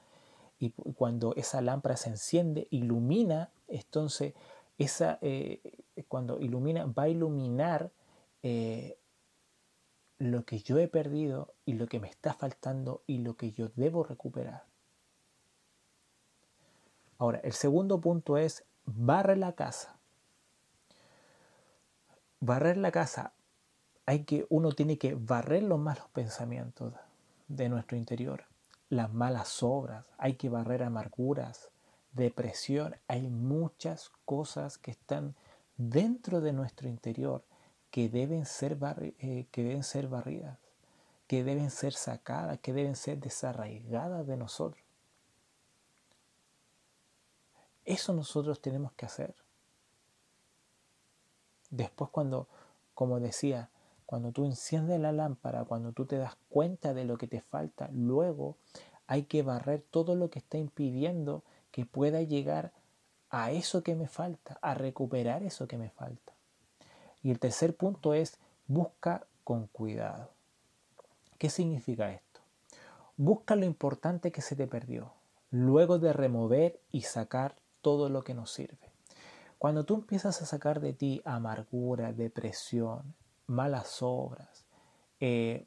y 0.58 0.70
cuando 0.70 1.34
esa 1.34 1.60
lámpara 1.62 1.96
se 1.96 2.10
enciende, 2.10 2.68
ilumina, 2.70 3.50
entonces 3.66 4.34
esa, 4.78 5.18
eh, 5.20 5.60
cuando 6.08 6.40
ilumina, 6.40 6.86
va 6.86 7.04
a 7.04 7.08
iluminar 7.08 7.90
eh, 8.46 8.98
lo 10.18 10.44
que 10.44 10.58
yo 10.58 10.78
he 10.78 10.86
perdido 10.86 11.54
y 11.64 11.72
lo 11.72 11.86
que 11.86 11.98
me 11.98 12.10
está 12.10 12.34
faltando 12.34 13.02
y 13.06 13.18
lo 13.18 13.38
que 13.38 13.52
yo 13.52 13.70
debo 13.74 14.04
recuperar. 14.04 14.66
Ahora, 17.16 17.38
el 17.38 17.54
segundo 17.54 18.02
punto 18.02 18.36
es 18.36 18.66
barre 18.84 19.36
la 19.36 19.52
casa. 19.52 19.96
Barrer 22.40 22.76
la 22.76 22.92
casa, 22.92 23.32
hay 24.04 24.24
que, 24.24 24.46
uno 24.50 24.72
tiene 24.72 24.98
que 24.98 25.14
barrer 25.14 25.62
los 25.62 25.78
malos 25.78 26.06
pensamientos 26.12 26.92
de 27.48 27.70
nuestro 27.70 27.96
interior, 27.96 28.44
las 28.90 29.10
malas 29.14 29.62
obras, 29.62 30.04
hay 30.18 30.34
que 30.34 30.50
barrer 30.50 30.82
amarguras, 30.82 31.70
depresión, 32.12 32.94
hay 33.08 33.30
muchas 33.30 34.12
cosas 34.26 34.76
que 34.76 34.90
están 34.90 35.34
dentro 35.78 36.42
de 36.42 36.52
nuestro 36.52 36.90
interior 36.90 37.42
que 37.94 38.08
deben 38.08 38.44
ser, 38.44 38.76
eh, 39.20 39.46
que 39.52 39.62
deben 39.62 39.84
ser 39.84 40.08
barridas, 40.08 40.58
que 41.28 41.44
deben 41.44 41.70
ser 41.70 41.92
sacadas, 41.92 42.58
que 42.58 42.72
deben 42.72 42.96
ser 42.96 43.20
desarraigadas 43.20 44.26
de 44.26 44.36
nosotros. 44.36 44.82
Eso 47.84 48.12
nosotros 48.12 48.60
tenemos 48.60 48.90
que 48.94 49.06
hacer. 49.06 49.36
Después 51.70 52.10
cuando, 52.10 52.48
como 52.94 53.20
decía, 53.20 53.70
cuando 54.06 54.32
tú 54.32 54.44
enciendes 54.44 54.98
la 54.98 55.12
lámpara, 55.12 55.64
cuando 55.64 55.92
tú 55.92 56.04
te 56.04 56.18
das 56.18 56.34
cuenta 56.48 56.94
de 56.94 57.04
lo 57.04 57.16
que 57.16 57.28
te 57.28 57.42
falta, 57.42 57.90
luego 57.92 58.56
hay 59.06 59.22
que 59.22 59.44
barrer 59.44 59.84
todo 59.88 60.16
lo 60.16 60.30
que 60.30 60.40
está 60.40 60.58
impidiendo 60.58 61.44
que 61.70 61.86
pueda 61.86 62.22
llegar 62.22 62.72
a 63.30 63.52
eso 63.52 63.84
que 63.84 63.94
me 63.94 64.08
falta, 64.08 64.58
a 64.62 64.74
recuperar 64.74 65.44
eso 65.44 65.68
que 65.68 65.78
me 65.78 65.90
falta. 65.90 66.33
Y 67.24 67.30
el 67.30 67.40
tercer 67.40 67.74
punto 67.74 68.14
es 68.14 68.38
busca 68.68 69.26
con 69.42 69.66
cuidado. 69.66 70.28
¿Qué 71.38 71.50
significa 71.50 72.12
esto? 72.12 72.40
Busca 73.16 73.56
lo 73.56 73.64
importante 73.64 74.30
que 74.30 74.42
se 74.42 74.54
te 74.54 74.66
perdió, 74.66 75.10
luego 75.50 75.98
de 75.98 76.12
remover 76.12 76.78
y 76.92 77.00
sacar 77.02 77.56
todo 77.80 78.08
lo 78.10 78.22
que 78.22 78.34
nos 78.34 78.52
sirve. 78.52 78.90
Cuando 79.58 79.84
tú 79.84 79.94
empiezas 79.94 80.42
a 80.42 80.46
sacar 80.46 80.80
de 80.80 80.92
ti 80.92 81.22
amargura, 81.24 82.12
depresión, 82.12 83.14
malas 83.46 83.98
obras, 84.02 84.66
eh, 85.18 85.64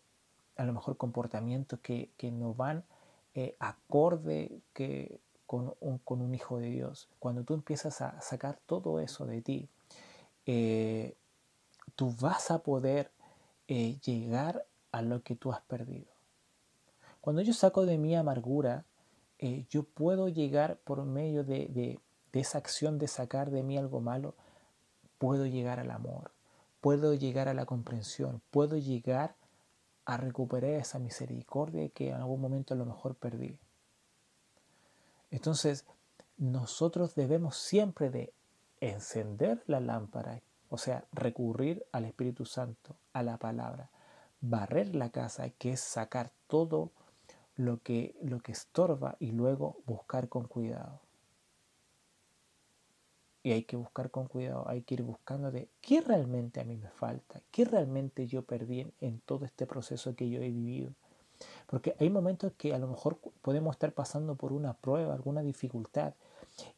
a 0.58 0.64
lo 0.64 0.74
mejor 0.74 0.98
comportamientos 0.98 1.80
que, 1.80 2.12
no 2.32 2.54
van 2.54 2.84
eh, 3.34 3.56
acorde 3.60 4.60
que 4.74 5.20
con 5.48 5.74
un, 5.80 6.36
hijo 6.36 6.60
de 6.60 6.70
Dios, 6.70 7.10
cuando 7.18 7.44
tú 7.44 7.56
empiezas 7.56 8.02
a 8.02 8.22
sacar 8.22 8.60
todo 8.68 9.00
eso 9.00 9.26
de 9.26 9.42
ti, 9.42 9.70
eh, 10.46 11.16
tú 11.96 12.14
vas 12.20 12.52
a 12.52 12.60
poder 12.60 13.12
llegar 13.68 14.66
a 14.92 15.02
lo 15.02 15.22
que 15.24 15.36
tú 15.36 15.52
has 15.52 15.62
perdido. 15.62 16.08
Cuando 17.22 17.42
yo 17.42 17.54
saco 17.54 17.86
de 17.86 17.98
mi 17.98 18.16
amargura, 18.16 18.86
yo 19.70 19.84
puedo 19.84 20.30
llegar 20.30 20.78
por 20.78 21.04
medio 21.06 21.44
de, 21.44 21.68
de 22.32 22.40
esa 22.40 22.58
acción 22.58 22.98
de 22.98 23.08
sacar 23.08 23.52
de 23.52 23.64
mí 23.64 23.78
algo 23.78 24.00
malo, 24.00 24.36
puedo 25.18 25.46
llegar 25.46 25.80
al 25.80 25.92
amor, 25.92 26.32
puedo 26.82 27.14
llegar 27.14 27.48
a 27.48 27.54
la 27.54 27.66
comprensión, 27.66 28.42
puedo 28.52 28.78
llegar 28.78 29.36
a 30.06 30.18
recuperar 30.18 30.72
esa 30.72 31.00
misericordia 31.00 31.90
que 31.90 32.10
en 32.10 32.16
algún 32.16 32.40
momento 32.40 32.74
a 32.74 32.78
lo 32.78 32.86
mejor 32.86 33.16
perdí. 33.16 33.60
Entonces, 35.32 35.86
nosotros 36.38 37.16
debemos 37.16 37.58
siempre 37.58 38.10
de 38.10 38.34
encender 38.80 39.64
la 39.68 39.80
lámpara, 39.80 40.42
o 40.70 40.78
sea, 40.78 41.06
recurrir 41.12 41.86
al 41.92 42.06
Espíritu 42.06 42.46
Santo, 42.46 42.96
a 43.14 43.24
la 43.24 43.38
palabra, 43.38 43.90
barrer 44.42 44.96
la 44.96 45.10
casa, 45.10 45.50
que 45.50 45.72
es 45.72 45.80
sacar 45.80 46.32
todo 46.48 46.92
lo 47.56 47.82
que, 47.82 48.16
lo 48.22 48.40
que 48.40 48.52
estorba 48.52 49.16
y 49.20 49.32
luego 49.32 49.78
buscar 49.86 50.30
con 50.30 50.48
cuidado. 50.48 51.02
Y 53.44 53.52
hay 53.52 53.64
que 53.64 53.78
buscar 53.78 54.12
con 54.12 54.28
cuidado, 54.28 54.68
hay 54.68 54.82
que 54.82 54.96
ir 54.96 55.04
buscando 55.04 55.52
de 55.52 55.70
qué 55.82 56.02
realmente 56.02 56.60
a 56.60 56.66
mí 56.66 56.76
me 56.76 56.90
falta, 56.90 57.42
qué 57.52 57.66
realmente 57.66 58.28
yo 58.28 58.44
perdí 58.44 58.92
en, 59.00 59.20
todo 59.22 59.46
este 59.46 59.66
proceso 59.66 60.16
que 60.16 60.30
yo 60.30 60.42
he 60.42 60.50
vivido. 60.50 60.92
Porque 61.68 61.96
hay 62.00 62.10
momentos 62.10 62.52
que 62.58 62.74
a 62.74 62.78
lo 62.78 62.88
mejor 62.88 63.18
podemos 63.42 63.76
estar 63.76 63.94
pasando 63.94 64.36
por 64.36 64.52
una 64.52 64.74
prueba, 64.74 65.14
alguna 65.14 65.42
dificultad, 65.42 66.14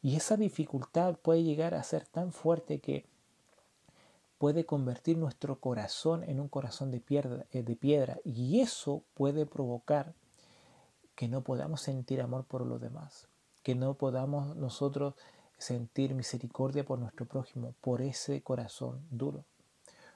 y 0.02 0.16
esa 0.16 0.36
dificultad 0.36 1.16
puede 1.16 1.42
llegar 1.42 1.74
a 1.74 1.82
ser 1.82 2.06
tan 2.06 2.32
fuerte 2.32 2.78
que 2.78 3.04
puede 4.40 4.64
convertir 4.64 5.18
nuestro 5.18 5.60
corazón 5.60 6.24
en 6.24 6.40
un 6.40 6.48
corazón 6.48 6.90
de 6.90 6.98
piedra, 6.98 7.44
eh, 7.52 7.62
de 7.62 7.76
piedra 7.76 8.20
y 8.24 8.60
eso 8.60 9.02
puede 9.12 9.44
provocar 9.44 10.14
que 11.14 11.28
no 11.28 11.42
podamos 11.42 11.82
sentir 11.82 12.22
amor 12.22 12.46
por 12.46 12.64
los 12.64 12.80
demás, 12.80 13.28
que 13.62 13.74
no 13.74 13.92
podamos 13.92 14.56
nosotros 14.56 15.12
sentir 15.58 16.14
misericordia 16.14 16.86
por 16.86 16.98
nuestro 16.98 17.26
prójimo, 17.26 17.74
por 17.82 18.00
ese 18.00 18.40
corazón 18.40 19.06
duro. 19.10 19.44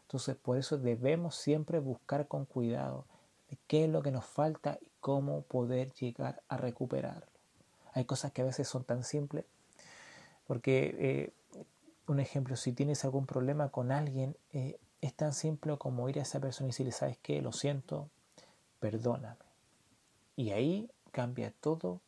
Entonces, 0.05 0.37
por 0.37 0.57
eso 0.57 0.79
debemos 0.79 1.35
siempre 1.35 1.79
buscar 1.79 2.27
con 2.27 2.47
cuidado 2.47 3.05
de 3.51 3.59
qué 3.67 3.85
es 3.85 3.91
lo 3.91 4.01
que 4.03 4.11
nos 4.11 4.25
falta 4.25 4.79
y 4.81 4.89
cómo 5.01 5.43
poder 5.43 5.93
llegar 5.93 6.41
a 6.49 6.57
recuperarlo. 6.57 7.27
Hay 7.93 8.07
cosas 8.07 8.33
que 8.33 8.41
a 8.41 8.47
veces 8.47 8.69
son 8.69 8.85
tan 8.85 9.05
simples, 9.05 9.45
porque, 10.47 10.97
eh, 10.99 11.33
un 12.07 12.21
ejemplo, 12.21 12.57
si 12.57 12.73
tienes 12.73 13.05
algún 13.05 13.27
problema 13.27 13.71
con 13.71 13.93
alguien, 13.93 14.37
eh, 14.53 14.79
es 15.01 15.15
tan 15.15 15.33
simple 15.33 15.77
como 15.79 16.09
ir 16.09 16.19
a 16.19 16.23
esa 16.23 16.41
persona 16.41 16.69
y 16.69 16.71
decirle, 16.71 16.93
¿sabes 16.93 17.19
qué? 17.19 17.41
Lo 17.43 17.53
siento, 17.53 18.09
perdóname. 18.81 19.37
Y 20.37 20.51
ahí 20.51 20.91
cambia 21.13 21.53
todo 21.61 22.01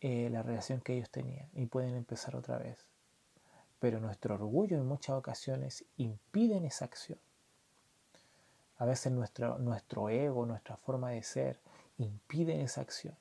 eh, 0.00 0.28
la 0.30 0.42
relación 0.42 0.80
que 0.80 0.94
ellos 0.94 1.10
tenían 1.10 1.48
y 1.54 1.66
pueden 1.66 1.94
empezar 1.94 2.36
otra 2.36 2.58
vez. 2.58 2.78
Pero 3.78 4.00
nuestro 4.00 4.34
orgullo 4.34 4.76
en 4.76 4.86
muchas 4.86 5.16
ocasiones 5.16 5.84
impiden 5.96 6.64
esa 6.64 6.84
acción. 6.84 7.18
A 8.78 8.84
veces 8.84 9.12
nuestro, 9.12 9.58
nuestro 9.58 10.08
ego, 10.08 10.44
nuestra 10.46 10.76
forma 10.76 11.10
de 11.10 11.22
ser, 11.22 11.60
impiden 11.98 12.60
esa 12.60 12.80
acción. 12.80 13.14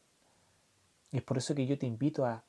Y 1.12 1.18
es 1.18 1.24
por 1.24 1.38
eso 1.38 1.54
que 1.54 1.68
yo 1.68 1.78
te 1.78 1.86
invito 1.86 2.26
a 2.26 2.44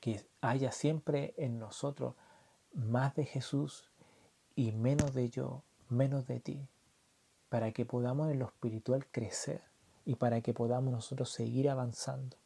que 0.00 0.24
haya 0.40 0.72
siempre 0.72 1.34
en 1.36 1.58
nosotros 1.58 2.14
más 2.76 3.14
de 3.14 3.24
Jesús 3.24 3.90
y 4.54 4.72
menos 4.72 5.14
de 5.14 5.30
yo, 5.30 5.62
menos 5.88 6.26
de 6.26 6.40
ti, 6.40 6.68
para 7.48 7.72
que 7.72 7.86
podamos 7.86 8.30
en 8.30 8.38
lo 8.38 8.46
espiritual 8.46 9.06
crecer 9.10 9.62
y 10.04 10.16
para 10.16 10.40
que 10.42 10.54
podamos 10.54 10.92
nosotros 10.92 11.30
seguir 11.30 11.68
avanzando. 11.70 12.36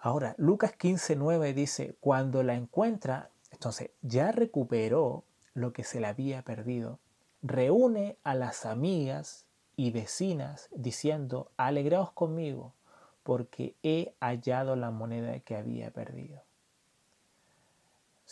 Ahora, 0.00 0.34
Lucas 0.36 0.72
15:9 0.72 1.54
dice, 1.54 1.96
cuando 2.00 2.42
la 2.42 2.54
encuentra, 2.54 3.30
entonces 3.50 3.90
ya 4.02 4.32
recuperó 4.32 5.24
lo 5.54 5.72
que 5.72 5.84
se 5.84 6.00
le 6.00 6.08
había 6.08 6.42
perdido, 6.42 6.98
reúne 7.42 8.18
a 8.22 8.34
las 8.34 8.66
amigas 8.66 9.46
y 9.76 9.90
vecinas 9.90 10.68
diciendo, 10.74 11.50
alegraos 11.56 12.12
conmigo, 12.12 12.74
porque 13.22 13.74
he 13.82 14.14
hallado 14.20 14.76
la 14.76 14.90
moneda 14.90 15.40
que 15.40 15.56
había 15.56 15.90
perdido. 15.90 16.45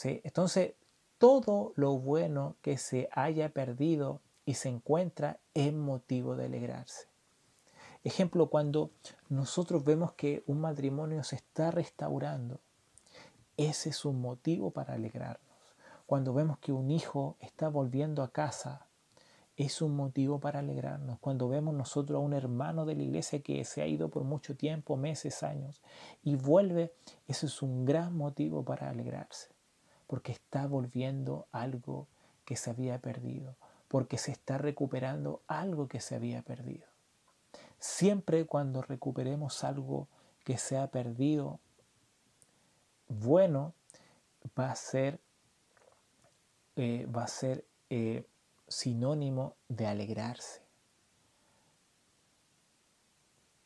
Entonces, 0.02 0.74
todo 1.18 1.72
lo 1.76 1.98
bueno 1.98 2.56
que 2.62 2.78
se 2.78 3.08
haya 3.12 3.48
perdido 3.50 4.20
y 4.44 4.54
se 4.54 4.68
encuentra 4.68 5.38
es 5.54 5.72
motivo 5.72 6.36
de 6.36 6.46
alegrarse. 6.46 7.08
Ejemplo, 8.02 8.50
cuando 8.50 8.90
nosotros 9.30 9.84
vemos 9.84 10.12
que 10.12 10.42
un 10.46 10.60
matrimonio 10.60 11.24
se 11.24 11.36
está 11.36 11.70
restaurando, 11.70 12.60
ese 13.56 13.90
es 13.90 14.04
un 14.04 14.20
motivo 14.20 14.70
para 14.72 14.94
alegrarnos. 14.94 15.40
Cuando 16.06 16.34
vemos 16.34 16.58
que 16.58 16.72
un 16.72 16.90
hijo 16.90 17.36
está 17.40 17.68
volviendo 17.68 18.22
a 18.22 18.30
casa, 18.30 18.86
es 19.56 19.80
un 19.80 19.94
motivo 19.96 20.40
para 20.40 20.58
alegrarnos. 20.58 21.18
Cuando 21.20 21.48
vemos 21.48 21.74
nosotros 21.74 22.16
a 22.16 22.20
un 22.20 22.34
hermano 22.34 22.84
de 22.84 22.96
la 22.96 23.04
iglesia 23.04 23.40
que 23.40 23.64
se 23.64 23.80
ha 23.80 23.86
ido 23.86 24.08
por 24.10 24.24
mucho 24.24 24.56
tiempo, 24.56 24.96
meses, 24.96 25.42
años, 25.42 25.80
y 26.22 26.34
vuelve, 26.36 26.92
ese 27.26 27.46
es 27.46 27.62
un 27.62 27.84
gran 27.84 28.16
motivo 28.16 28.64
para 28.64 28.90
alegrarse, 28.90 29.53
porque 30.06 30.32
está 30.32 30.66
volviendo 30.66 31.46
algo 31.52 32.06
que 32.44 32.56
se 32.56 32.70
había 32.70 32.98
perdido, 33.00 33.56
porque 33.88 34.18
se 34.18 34.32
está 34.32 34.58
recuperando 34.58 35.42
algo 35.46 35.88
que 35.88 36.00
se 36.00 36.14
había 36.14 36.42
perdido. 36.42 36.86
Siempre 37.78 38.46
cuando 38.46 38.82
recuperemos 38.82 39.64
algo 39.64 40.08
que 40.44 40.58
se 40.58 40.76
ha 40.78 40.86
perdido, 40.88 41.60
bueno, 43.08 43.74
va 44.58 44.70
a 44.70 44.76
ser, 44.76 45.20
eh, 46.76 47.06
va 47.06 47.24
a 47.24 47.28
ser 47.28 47.64
eh, 47.90 48.26
sinónimo 48.68 49.56
de 49.68 49.86
alegrarse. 49.86 50.62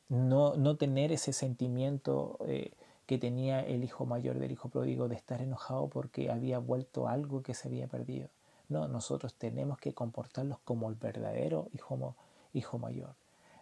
No, 0.08 0.56
no 0.56 0.76
tener 0.76 1.12
ese 1.12 1.32
sentimiento 1.32 2.38
eh, 2.46 2.72
que 3.08 3.16
tenía 3.16 3.60
el 3.60 3.84
hijo 3.84 4.04
mayor 4.04 4.38
del 4.38 4.52
hijo 4.52 4.68
pródigo 4.68 5.08
de 5.08 5.16
estar 5.16 5.40
enojado 5.40 5.88
porque 5.88 6.30
había 6.30 6.58
vuelto 6.58 7.08
algo 7.08 7.42
que 7.42 7.54
se 7.54 7.66
había 7.66 7.86
perdido. 7.88 8.28
No, 8.68 8.86
nosotros 8.86 9.32
tenemos 9.32 9.78
que 9.78 9.94
comportarlos 9.94 10.58
como 10.58 10.90
el 10.90 10.94
verdadero 10.94 11.70
hijo, 11.72 12.16
hijo 12.52 12.78
mayor 12.78 13.14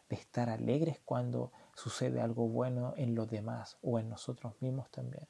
de 0.09 0.17
estar 0.17 0.51
alegres 0.51 0.99
cuando 1.05 1.53
sucede 1.77 2.21
algo 2.21 2.49
bueno 2.49 2.95
en 2.97 3.15
los 3.15 3.31
demás 3.31 3.79
o 3.83 4.01
en 4.01 4.09
nosotros 4.09 4.55
mismos 4.59 4.91
también. 4.91 5.29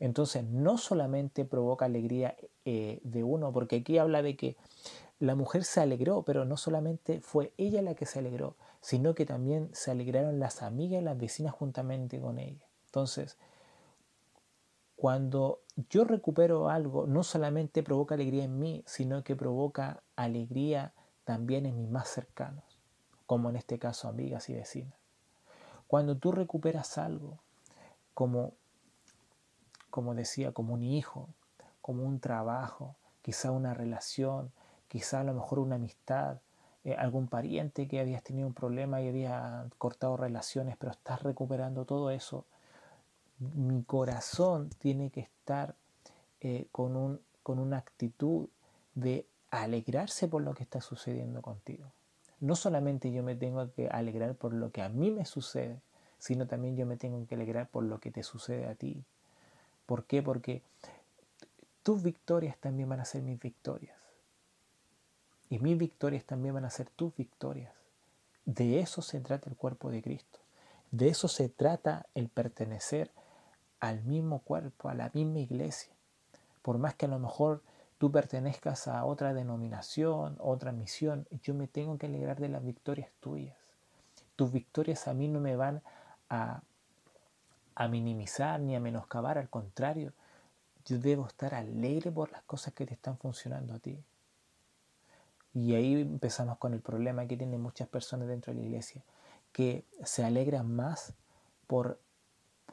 Entonces, 0.00 0.44
no 0.44 0.78
solamente 0.78 1.44
provoca 1.44 1.84
alegría 1.84 2.36
eh, 2.64 3.00
de 3.04 3.22
uno, 3.22 3.52
porque 3.52 3.76
aquí 3.76 3.98
habla 3.98 4.22
de 4.22 4.34
que 4.34 4.56
la 5.18 5.34
mujer 5.34 5.64
se 5.64 5.80
alegró, 5.80 6.22
pero 6.22 6.44
no 6.44 6.56
solamente 6.56 7.20
fue 7.20 7.52
ella 7.56 7.82
la 7.82 7.94
que 7.94 8.06
se 8.06 8.18
alegró, 8.18 8.56
sino 8.80 9.14
que 9.14 9.26
también 9.26 9.70
se 9.72 9.90
alegraron 9.90 10.38
las 10.38 10.62
amigas 10.62 11.00
y 11.00 11.04
las 11.04 11.18
vecinas 11.18 11.54
juntamente 11.54 12.20
con 12.20 12.38
ella. 12.38 12.66
Entonces, 12.86 13.38
cuando 14.96 15.60
yo 15.90 16.04
recupero 16.04 16.68
algo, 16.68 17.06
no 17.06 17.22
solamente 17.22 17.82
provoca 17.82 18.14
alegría 18.14 18.44
en 18.44 18.58
mí, 18.58 18.82
sino 18.86 19.24
que 19.24 19.36
provoca 19.36 20.02
alegría 20.16 20.92
también 21.24 21.66
en 21.66 21.76
mis 21.76 21.88
más 21.88 22.08
cercanos 22.08 22.74
como 23.26 23.50
en 23.50 23.56
este 23.56 23.78
caso 23.78 24.08
amigas 24.08 24.48
y 24.48 24.54
vecinas. 24.54 24.94
Cuando 25.86 26.16
tú 26.16 26.32
recuperas 26.32 26.98
algo, 26.98 27.38
como, 28.14 28.52
como 29.90 30.14
decía, 30.14 30.52
como 30.52 30.74
un 30.74 30.82
hijo, 30.82 31.28
como 31.80 32.04
un 32.04 32.20
trabajo, 32.20 32.96
quizá 33.22 33.50
una 33.50 33.74
relación, 33.74 34.52
quizá 34.94 35.20
a 35.20 35.24
lo 35.24 35.34
mejor 35.34 35.58
una 35.58 35.74
amistad, 35.74 36.38
eh, 36.84 36.94
algún 36.94 37.26
pariente 37.26 37.88
que 37.88 37.98
habías 37.98 38.22
tenido 38.22 38.46
un 38.46 38.54
problema 38.54 39.02
y 39.02 39.08
había 39.08 39.66
cortado 39.76 40.16
relaciones, 40.16 40.76
pero 40.76 40.92
estás 40.92 41.24
recuperando 41.24 41.84
todo 41.84 42.10
eso, 42.12 42.44
mi 43.40 43.82
corazón 43.82 44.70
tiene 44.78 45.10
que 45.10 45.20
estar 45.20 45.74
eh, 46.40 46.68
con, 46.70 46.94
un, 46.94 47.20
con 47.42 47.58
una 47.58 47.78
actitud 47.78 48.48
de 48.94 49.26
alegrarse 49.50 50.28
por 50.28 50.42
lo 50.42 50.54
que 50.54 50.62
está 50.62 50.80
sucediendo 50.80 51.42
contigo 51.42 51.90
no 52.44 52.56
solamente 52.56 53.10
yo 53.10 53.22
me 53.22 53.36
tengo 53.36 53.72
que 53.72 53.88
alegrar 53.88 54.34
por 54.34 54.52
lo 54.52 54.70
que 54.70 54.82
a 54.82 54.90
mí 54.90 55.10
me 55.10 55.24
sucede, 55.24 55.80
sino 56.18 56.46
también 56.46 56.76
yo 56.76 56.84
me 56.84 56.98
tengo 56.98 57.26
que 57.26 57.36
alegrar 57.36 57.70
por 57.70 57.84
lo 57.84 58.00
que 58.00 58.10
te 58.10 58.22
sucede 58.22 58.66
a 58.66 58.74
ti. 58.74 59.02
¿Por 59.86 60.04
qué? 60.04 60.22
Porque 60.22 60.62
tus 61.82 62.02
victorias 62.02 62.58
también 62.58 62.90
van 62.90 63.00
a 63.00 63.06
ser 63.06 63.22
mis 63.22 63.40
victorias. 63.40 63.96
Y 65.54 65.60
mis 65.60 65.78
victorias 65.78 66.24
también 66.24 66.54
van 66.54 66.64
a 66.64 66.70
ser 66.70 66.90
tus 66.90 67.14
victorias. 67.14 67.72
De 68.44 68.80
eso 68.80 69.02
se 69.02 69.20
trata 69.20 69.48
el 69.48 69.54
cuerpo 69.54 69.88
de 69.88 70.02
Cristo. 70.02 70.40
De 70.90 71.06
eso 71.06 71.28
se 71.28 71.48
trata 71.48 72.06
el 72.16 72.28
pertenecer 72.28 73.12
al 73.78 74.02
mismo 74.02 74.40
cuerpo, 74.40 74.88
a 74.88 74.94
la 74.94 75.12
misma 75.14 75.38
iglesia. 75.38 75.92
Por 76.60 76.78
más 76.78 76.96
que 76.96 77.06
a 77.06 77.08
lo 77.08 77.20
mejor 77.20 77.62
tú 77.98 78.10
pertenezcas 78.10 78.88
a 78.88 79.04
otra 79.04 79.32
denominación, 79.32 80.36
otra 80.40 80.72
misión, 80.72 81.28
yo 81.44 81.54
me 81.54 81.68
tengo 81.68 81.98
que 81.98 82.06
alegrar 82.06 82.40
de 82.40 82.48
las 82.48 82.64
victorias 82.64 83.12
tuyas. 83.20 83.54
Tus 84.34 84.50
victorias 84.50 85.06
a 85.06 85.14
mí 85.14 85.28
no 85.28 85.38
me 85.38 85.54
van 85.54 85.82
a, 86.30 86.62
a 87.76 87.86
minimizar 87.86 88.58
ni 88.58 88.74
a 88.74 88.80
menoscabar, 88.80 89.38
al 89.38 89.50
contrario, 89.50 90.14
yo 90.84 90.98
debo 90.98 91.28
estar 91.28 91.54
alegre 91.54 92.10
por 92.10 92.32
las 92.32 92.42
cosas 92.42 92.74
que 92.74 92.86
te 92.86 92.94
están 92.94 93.18
funcionando 93.18 93.74
a 93.74 93.78
ti. 93.78 94.02
Y 95.54 95.74
ahí 95.74 96.02
empezamos 96.02 96.58
con 96.58 96.74
el 96.74 96.80
problema 96.80 97.26
que 97.26 97.36
tienen 97.36 97.60
muchas 97.60 97.88
personas 97.88 98.28
dentro 98.28 98.52
de 98.52 98.60
la 98.60 98.66
iglesia, 98.66 99.02
que 99.52 99.84
se 100.02 100.24
alegran 100.24 100.74
más 100.74 101.14
por 101.66 101.98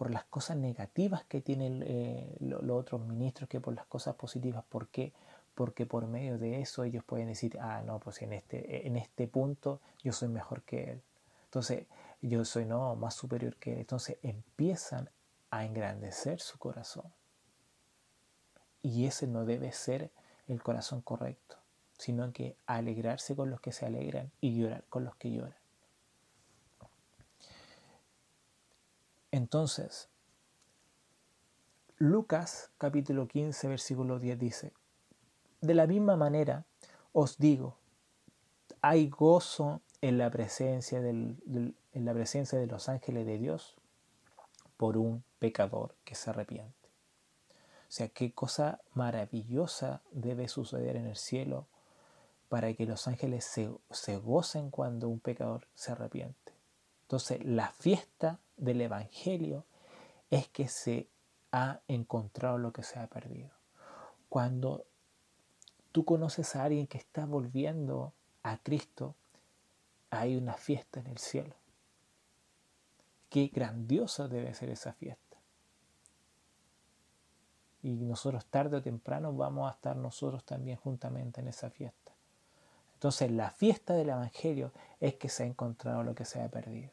por 0.02 0.10
las 0.10 0.24
cosas 0.24 0.58
negativas 0.58 1.26
que 1.26 1.41
tienen 1.41 1.84
eh, 1.86 2.36
los 2.39 2.63
otros 2.72 3.06
ministros 3.06 3.48
que 3.48 3.62
por 3.62 3.76
las 3.76 3.86
cosas 3.86 4.15
positivas. 4.15 4.63
¿Por 4.67 4.88
qué? 4.88 5.13
Porque 5.54 5.86
por 5.86 6.08
medio 6.08 6.39
de 6.39 6.60
eso 6.60 6.84
ellos 6.84 7.04
pueden 7.04 7.28
decir, 7.28 7.60
ah, 7.60 7.84
no, 7.86 8.00
pues 8.00 8.20
en 8.24 8.34
este, 8.34 8.88
en 8.88 8.96
este 8.96 9.28
punto 9.28 9.80
yo 10.02 10.12
soy 10.12 10.30
mejor 10.30 10.63
que 10.63 10.94
él. 10.94 11.02
Entonces, 11.46 11.86
yo 12.20 12.46
soy 12.46 12.65
no 12.65 12.96
más 12.96 13.13
superior 13.13 13.56
que 13.58 13.74
él. 13.74 13.80
Entonces 13.82 14.17
empiezan 14.24 15.08
a 15.52 15.65
engrandecer 15.65 16.39
su 16.39 16.58
corazón. 16.58 17.06
Y 18.82 19.06
ese 19.06 19.28
no 19.28 19.46
debe 19.46 19.72
ser 19.72 20.10
el 20.48 20.63
corazón 20.63 21.02
correcto, 21.02 21.58
sino 22.02 22.34
que 22.34 22.56
alegrarse 22.66 23.36
con 23.36 23.52
los 23.52 23.62
que 23.62 23.72
se 23.72 23.86
alegran 23.86 24.32
y 24.42 24.58
llorar 24.58 24.84
con 24.90 25.04
los 25.04 25.16
que 25.18 25.32
lloran. 25.32 25.56
Entonces, 29.30 30.10
Lucas 32.00 32.72
capítulo 32.80 33.28
15, 33.28 33.68
versículo 33.68 34.18
10 34.18 34.40
dice, 34.40 34.74
de 35.62 35.76
la 35.76 35.86
misma 35.86 36.16
manera 36.16 36.66
os 37.14 37.38
digo, 37.38 37.78
hay 38.82 39.08
gozo 39.08 39.82
en 40.02 40.18
la 40.18 40.32
presencia, 40.32 40.98
en 40.98 41.76
la 41.94 42.14
presencia 42.14 42.58
de 42.58 42.66
los 42.66 42.90
ángeles 42.90 43.28
de 43.28 43.38
Dios 43.38 43.76
por 44.76 44.98
un 44.98 45.24
pecador 45.38 45.94
que 46.04 46.16
se 46.16 46.32
arrepiente. 46.32 46.90
O 47.52 47.94
sea, 47.94 48.08
qué 48.08 48.34
cosa 48.34 48.82
maravillosa 48.96 50.02
debe 50.12 50.48
suceder 50.48 50.96
en 50.96 51.06
el 51.06 51.16
cielo 51.16 51.68
para 52.52 52.74
que 52.74 52.86
los 52.86 53.08
ángeles 53.08 53.46
se, 53.46 54.18
gocen 54.18 54.72
cuando 54.72 55.08
un 55.08 55.22
pecador 55.22 55.70
se 55.74 55.94
arrepiente. 55.94 56.52
Entonces, 57.04 57.42
la 57.46 57.70
fiesta 57.72 58.40
del 58.58 58.82
Evangelio 58.82 59.64
es 60.30 60.50
que 60.50 60.68
se 60.68 61.08
ha 61.54 61.80
encontrado 61.88 62.58
lo 62.58 62.74
que 62.74 62.84
se 62.84 63.00
ha 63.00 63.08
perdido. 63.08 63.52
Cuando 64.28 64.84
tú 65.94 66.04
conoces 66.04 66.54
a 66.58 66.66
alguien 66.66 66.88
que 66.88 66.98
está 66.98 67.26
volviendo 67.26 68.12
a 68.44 68.58
Cristo, 68.58 69.16
hay 70.10 70.36
una 70.36 70.56
fiesta 70.56 71.00
en 71.00 71.08
el 71.08 71.20
cielo. 71.20 71.56
Qué 73.30 73.48
grandiosa 73.48 74.28
debe 74.28 74.54
ser 74.56 74.72
esa 74.72 74.92
fiesta. 74.92 75.38
Y 77.82 77.92
nosotros 77.92 78.46
tarde 78.48 78.76
o 78.76 78.82
temprano 78.82 79.32
vamos 79.34 79.72
a 79.72 79.74
estar 79.74 79.96
nosotros 79.96 80.44
también 80.44 80.76
juntamente 80.76 81.40
en 81.40 81.48
esa 81.48 81.70
fiesta. 81.70 82.01
Entonces 83.02 83.32
la 83.32 83.50
fiesta 83.50 83.96
del 83.96 84.10
Evangelio 84.10 84.72
es 85.00 85.16
que 85.16 85.28
se 85.28 85.42
ha 85.42 85.48
encontrado 85.48 86.04
lo 86.04 86.14
que 86.14 86.24
se 86.24 86.40
ha 86.40 86.48
perdido. 86.50 86.92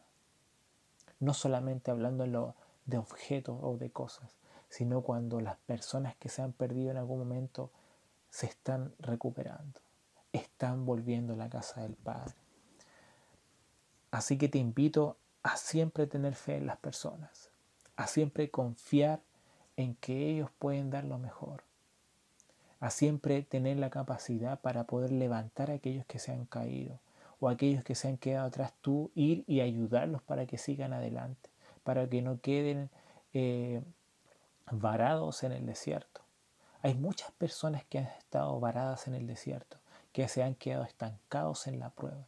no 1.20 1.34
solamente 1.34 1.90
hablando 1.90 2.54
de 2.86 2.96
objetos 2.96 3.58
o 3.60 3.76
de 3.76 3.90
cosas, 3.90 4.38
sino 4.70 5.02
cuando 5.02 5.42
las 5.42 5.58
personas 5.58 6.16
que 6.16 6.30
se 6.30 6.40
han 6.40 6.52
perdido 6.52 6.90
en 6.92 6.96
algún 6.96 7.18
momento 7.18 7.70
se 8.30 8.46
están 8.46 8.94
recuperando, 9.00 9.80
están 10.32 10.86
volviendo 10.86 11.34
a 11.34 11.36
la 11.36 11.50
casa 11.50 11.82
del 11.82 11.94
Padre. 11.94 12.32
Así 14.10 14.38
que 14.38 14.48
te 14.48 14.56
invito 14.56 15.18
a 15.42 15.58
siempre 15.58 16.06
tener 16.06 16.34
fe 16.34 16.56
en 16.56 16.66
las 16.66 16.78
personas, 16.78 17.50
a 17.96 18.06
siempre 18.06 18.50
confiar 18.50 19.20
en 19.76 19.94
que 19.96 20.30
ellos 20.30 20.50
pueden 20.58 20.88
dar 20.88 21.04
lo 21.04 21.18
mejor, 21.18 21.64
a 22.80 22.90
siempre 22.90 23.42
tener 23.42 23.78
la 23.78 23.90
capacidad 23.90 24.60
para 24.60 24.84
poder 24.84 25.12
levantar 25.12 25.70
a 25.70 25.74
aquellos 25.74 26.06
que 26.06 26.18
se 26.18 26.32
han 26.32 26.44
caído 26.46 27.00
o 27.40 27.48
a 27.48 27.52
aquellos 27.52 27.84
que 27.84 27.94
se 27.94 28.08
han 28.08 28.16
quedado 28.16 28.48
atrás, 28.48 28.72
tú 28.80 29.10
ir 29.14 29.44
y 29.46 29.60
ayudarlos 29.60 30.22
para 30.22 30.46
que 30.46 30.58
sigan 30.58 30.92
adelante, 30.92 31.50
para 31.84 32.08
que 32.08 32.20
no 32.20 32.40
queden 32.40 32.90
eh, 33.32 33.80
varados 34.70 35.44
en 35.44 35.52
el 35.52 35.66
desierto. 35.66 36.22
Hay 36.82 36.94
muchas 36.94 37.30
personas 37.32 37.84
que 37.84 37.98
han 37.98 38.06
estado 38.06 38.58
varadas 38.60 39.06
en 39.08 39.14
el 39.14 39.26
desierto, 39.26 39.78
que 40.12 40.28
se 40.28 40.42
han 40.42 40.54
quedado 40.54 40.84
estancados 40.84 41.66
en 41.66 41.78
la 41.78 41.90
prueba 41.90 42.26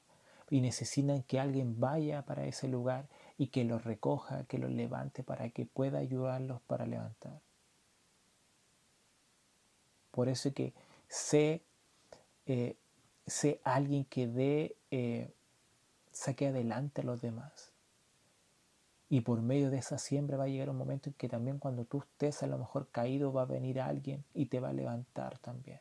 y 0.50 0.60
necesitan 0.60 1.22
que 1.22 1.38
alguien 1.38 1.78
vaya 1.78 2.22
para 2.22 2.44
ese 2.44 2.68
lugar 2.68 3.06
y 3.38 3.46
que 3.46 3.64
los 3.64 3.84
recoja, 3.84 4.44
que 4.44 4.58
los 4.58 4.70
levante 4.70 5.22
para 5.22 5.48
que 5.50 5.64
pueda 5.64 5.98
ayudarlos 5.98 6.60
para 6.62 6.86
levantar. 6.86 7.40
Por 10.10 10.28
eso 10.28 10.52
que 10.52 10.72
sé, 11.08 11.62
eh, 12.46 12.76
sé 13.26 13.60
alguien 13.64 14.04
que 14.04 14.26
dé, 14.26 14.76
eh, 14.90 15.32
saque 16.12 16.48
adelante 16.48 17.02
a 17.02 17.04
los 17.04 17.20
demás. 17.20 17.72
Y 19.08 19.22
por 19.22 19.42
medio 19.42 19.70
de 19.70 19.78
esa 19.78 19.98
siembra 19.98 20.36
va 20.36 20.44
a 20.44 20.48
llegar 20.48 20.70
un 20.70 20.78
momento 20.78 21.10
en 21.10 21.14
que 21.14 21.28
también 21.28 21.58
cuando 21.58 21.84
tú 21.84 21.98
estés 21.98 22.42
a 22.42 22.46
lo 22.46 22.58
mejor 22.58 22.88
caído 22.92 23.32
va 23.32 23.42
a 23.42 23.46
venir 23.46 23.80
alguien 23.80 24.24
y 24.34 24.46
te 24.46 24.60
va 24.60 24.68
a 24.68 24.72
levantar 24.72 25.38
también. 25.38 25.80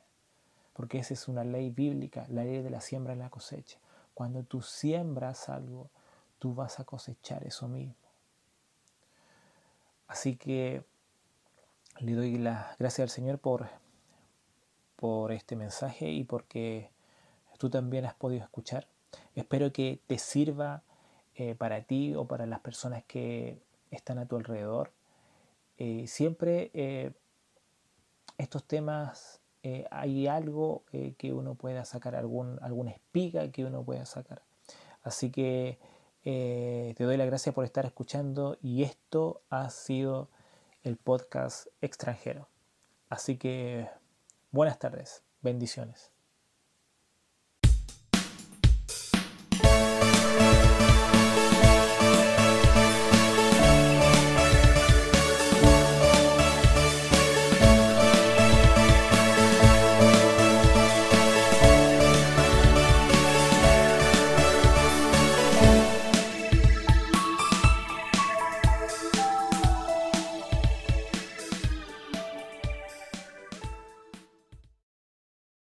Porque 0.73 0.99
esa 0.99 1.13
es 1.13 1.27
una 1.27 1.43
ley 1.43 1.69
bíblica, 1.69 2.25
la 2.29 2.43
ley 2.43 2.61
de 2.63 2.69
la 2.69 2.81
siembra 2.81 3.13
y 3.13 3.17
la 3.17 3.29
cosecha. 3.29 3.77
Cuando 4.15 4.43
tú 4.43 4.61
siembras 4.61 5.47
algo, 5.47 5.89
tú 6.39 6.55
vas 6.55 6.79
a 6.79 6.85
cosechar 6.85 7.43
eso 7.45 7.67
mismo. 7.67 7.93
Así 10.07 10.35
que 10.37 10.83
le 11.99 12.13
doy 12.13 12.37
las 12.37 12.77
gracias 12.79 13.03
al 13.03 13.09
Señor 13.09 13.37
por, 13.37 13.67
por 14.99 15.31
este 15.31 15.55
mensaje 15.55 16.11
y 16.11 16.25
porque 16.25 16.91
tú 17.57 17.69
también 17.69 18.05
has 18.05 18.15
podido 18.15 18.43
escuchar. 18.43 18.87
Espero 19.33 19.71
que 19.71 20.01
te 20.07 20.17
sirva 20.17 20.83
eh, 21.35 21.55
para 21.55 21.83
ti 21.83 22.13
o 22.15 22.27
para 22.27 22.45
las 22.45 22.59
personas 22.59 23.05
que 23.05 23.61
están 23.91 24.19
a 24.19 24.27
tu 24.27 24.35
alrededor. 24.35 24.91
Eh, 25.77 26.05
siempre 26.07 26.69
eh, 26.73 27.13
estos 28.37 28.65
temas 28.65 29.39
hay 29.91 30.25
algo 30.25 30.83
que 31.17 31.33
uno 31.33 31.53
pueda 31.53 31.83
sacar, 31.83 32.15
algún, 32.15 32.57
alguna 32.61 32.91
espiga 32.91 33.51
que 33.51 33.65
uno 33.65 33.83
pueda 33.83 34.05
sacar. 34.05 34.41
Así 35.03 35.31
que 35.31 35.77
te 36.23 37.03
doy 37.03 37.17
la 37.17 37.25
gracia 37.25 37.51
por 37.51 37.65
estar 37.65 37.85
escuchando 37.85 38.57
y 38.61 38.83
esto 38.83 39.41
ha 39.49 39.69
sido 39.69 40.29
el 40.83 40.95
podcast 40.95 41.67
extranjero. 41.81 42.47
Así 43.09 43.37
que 43.37 43.89
buenas 44.51 44.79
tardes, 44.79 45.23
bendiciones. 45.41 46.11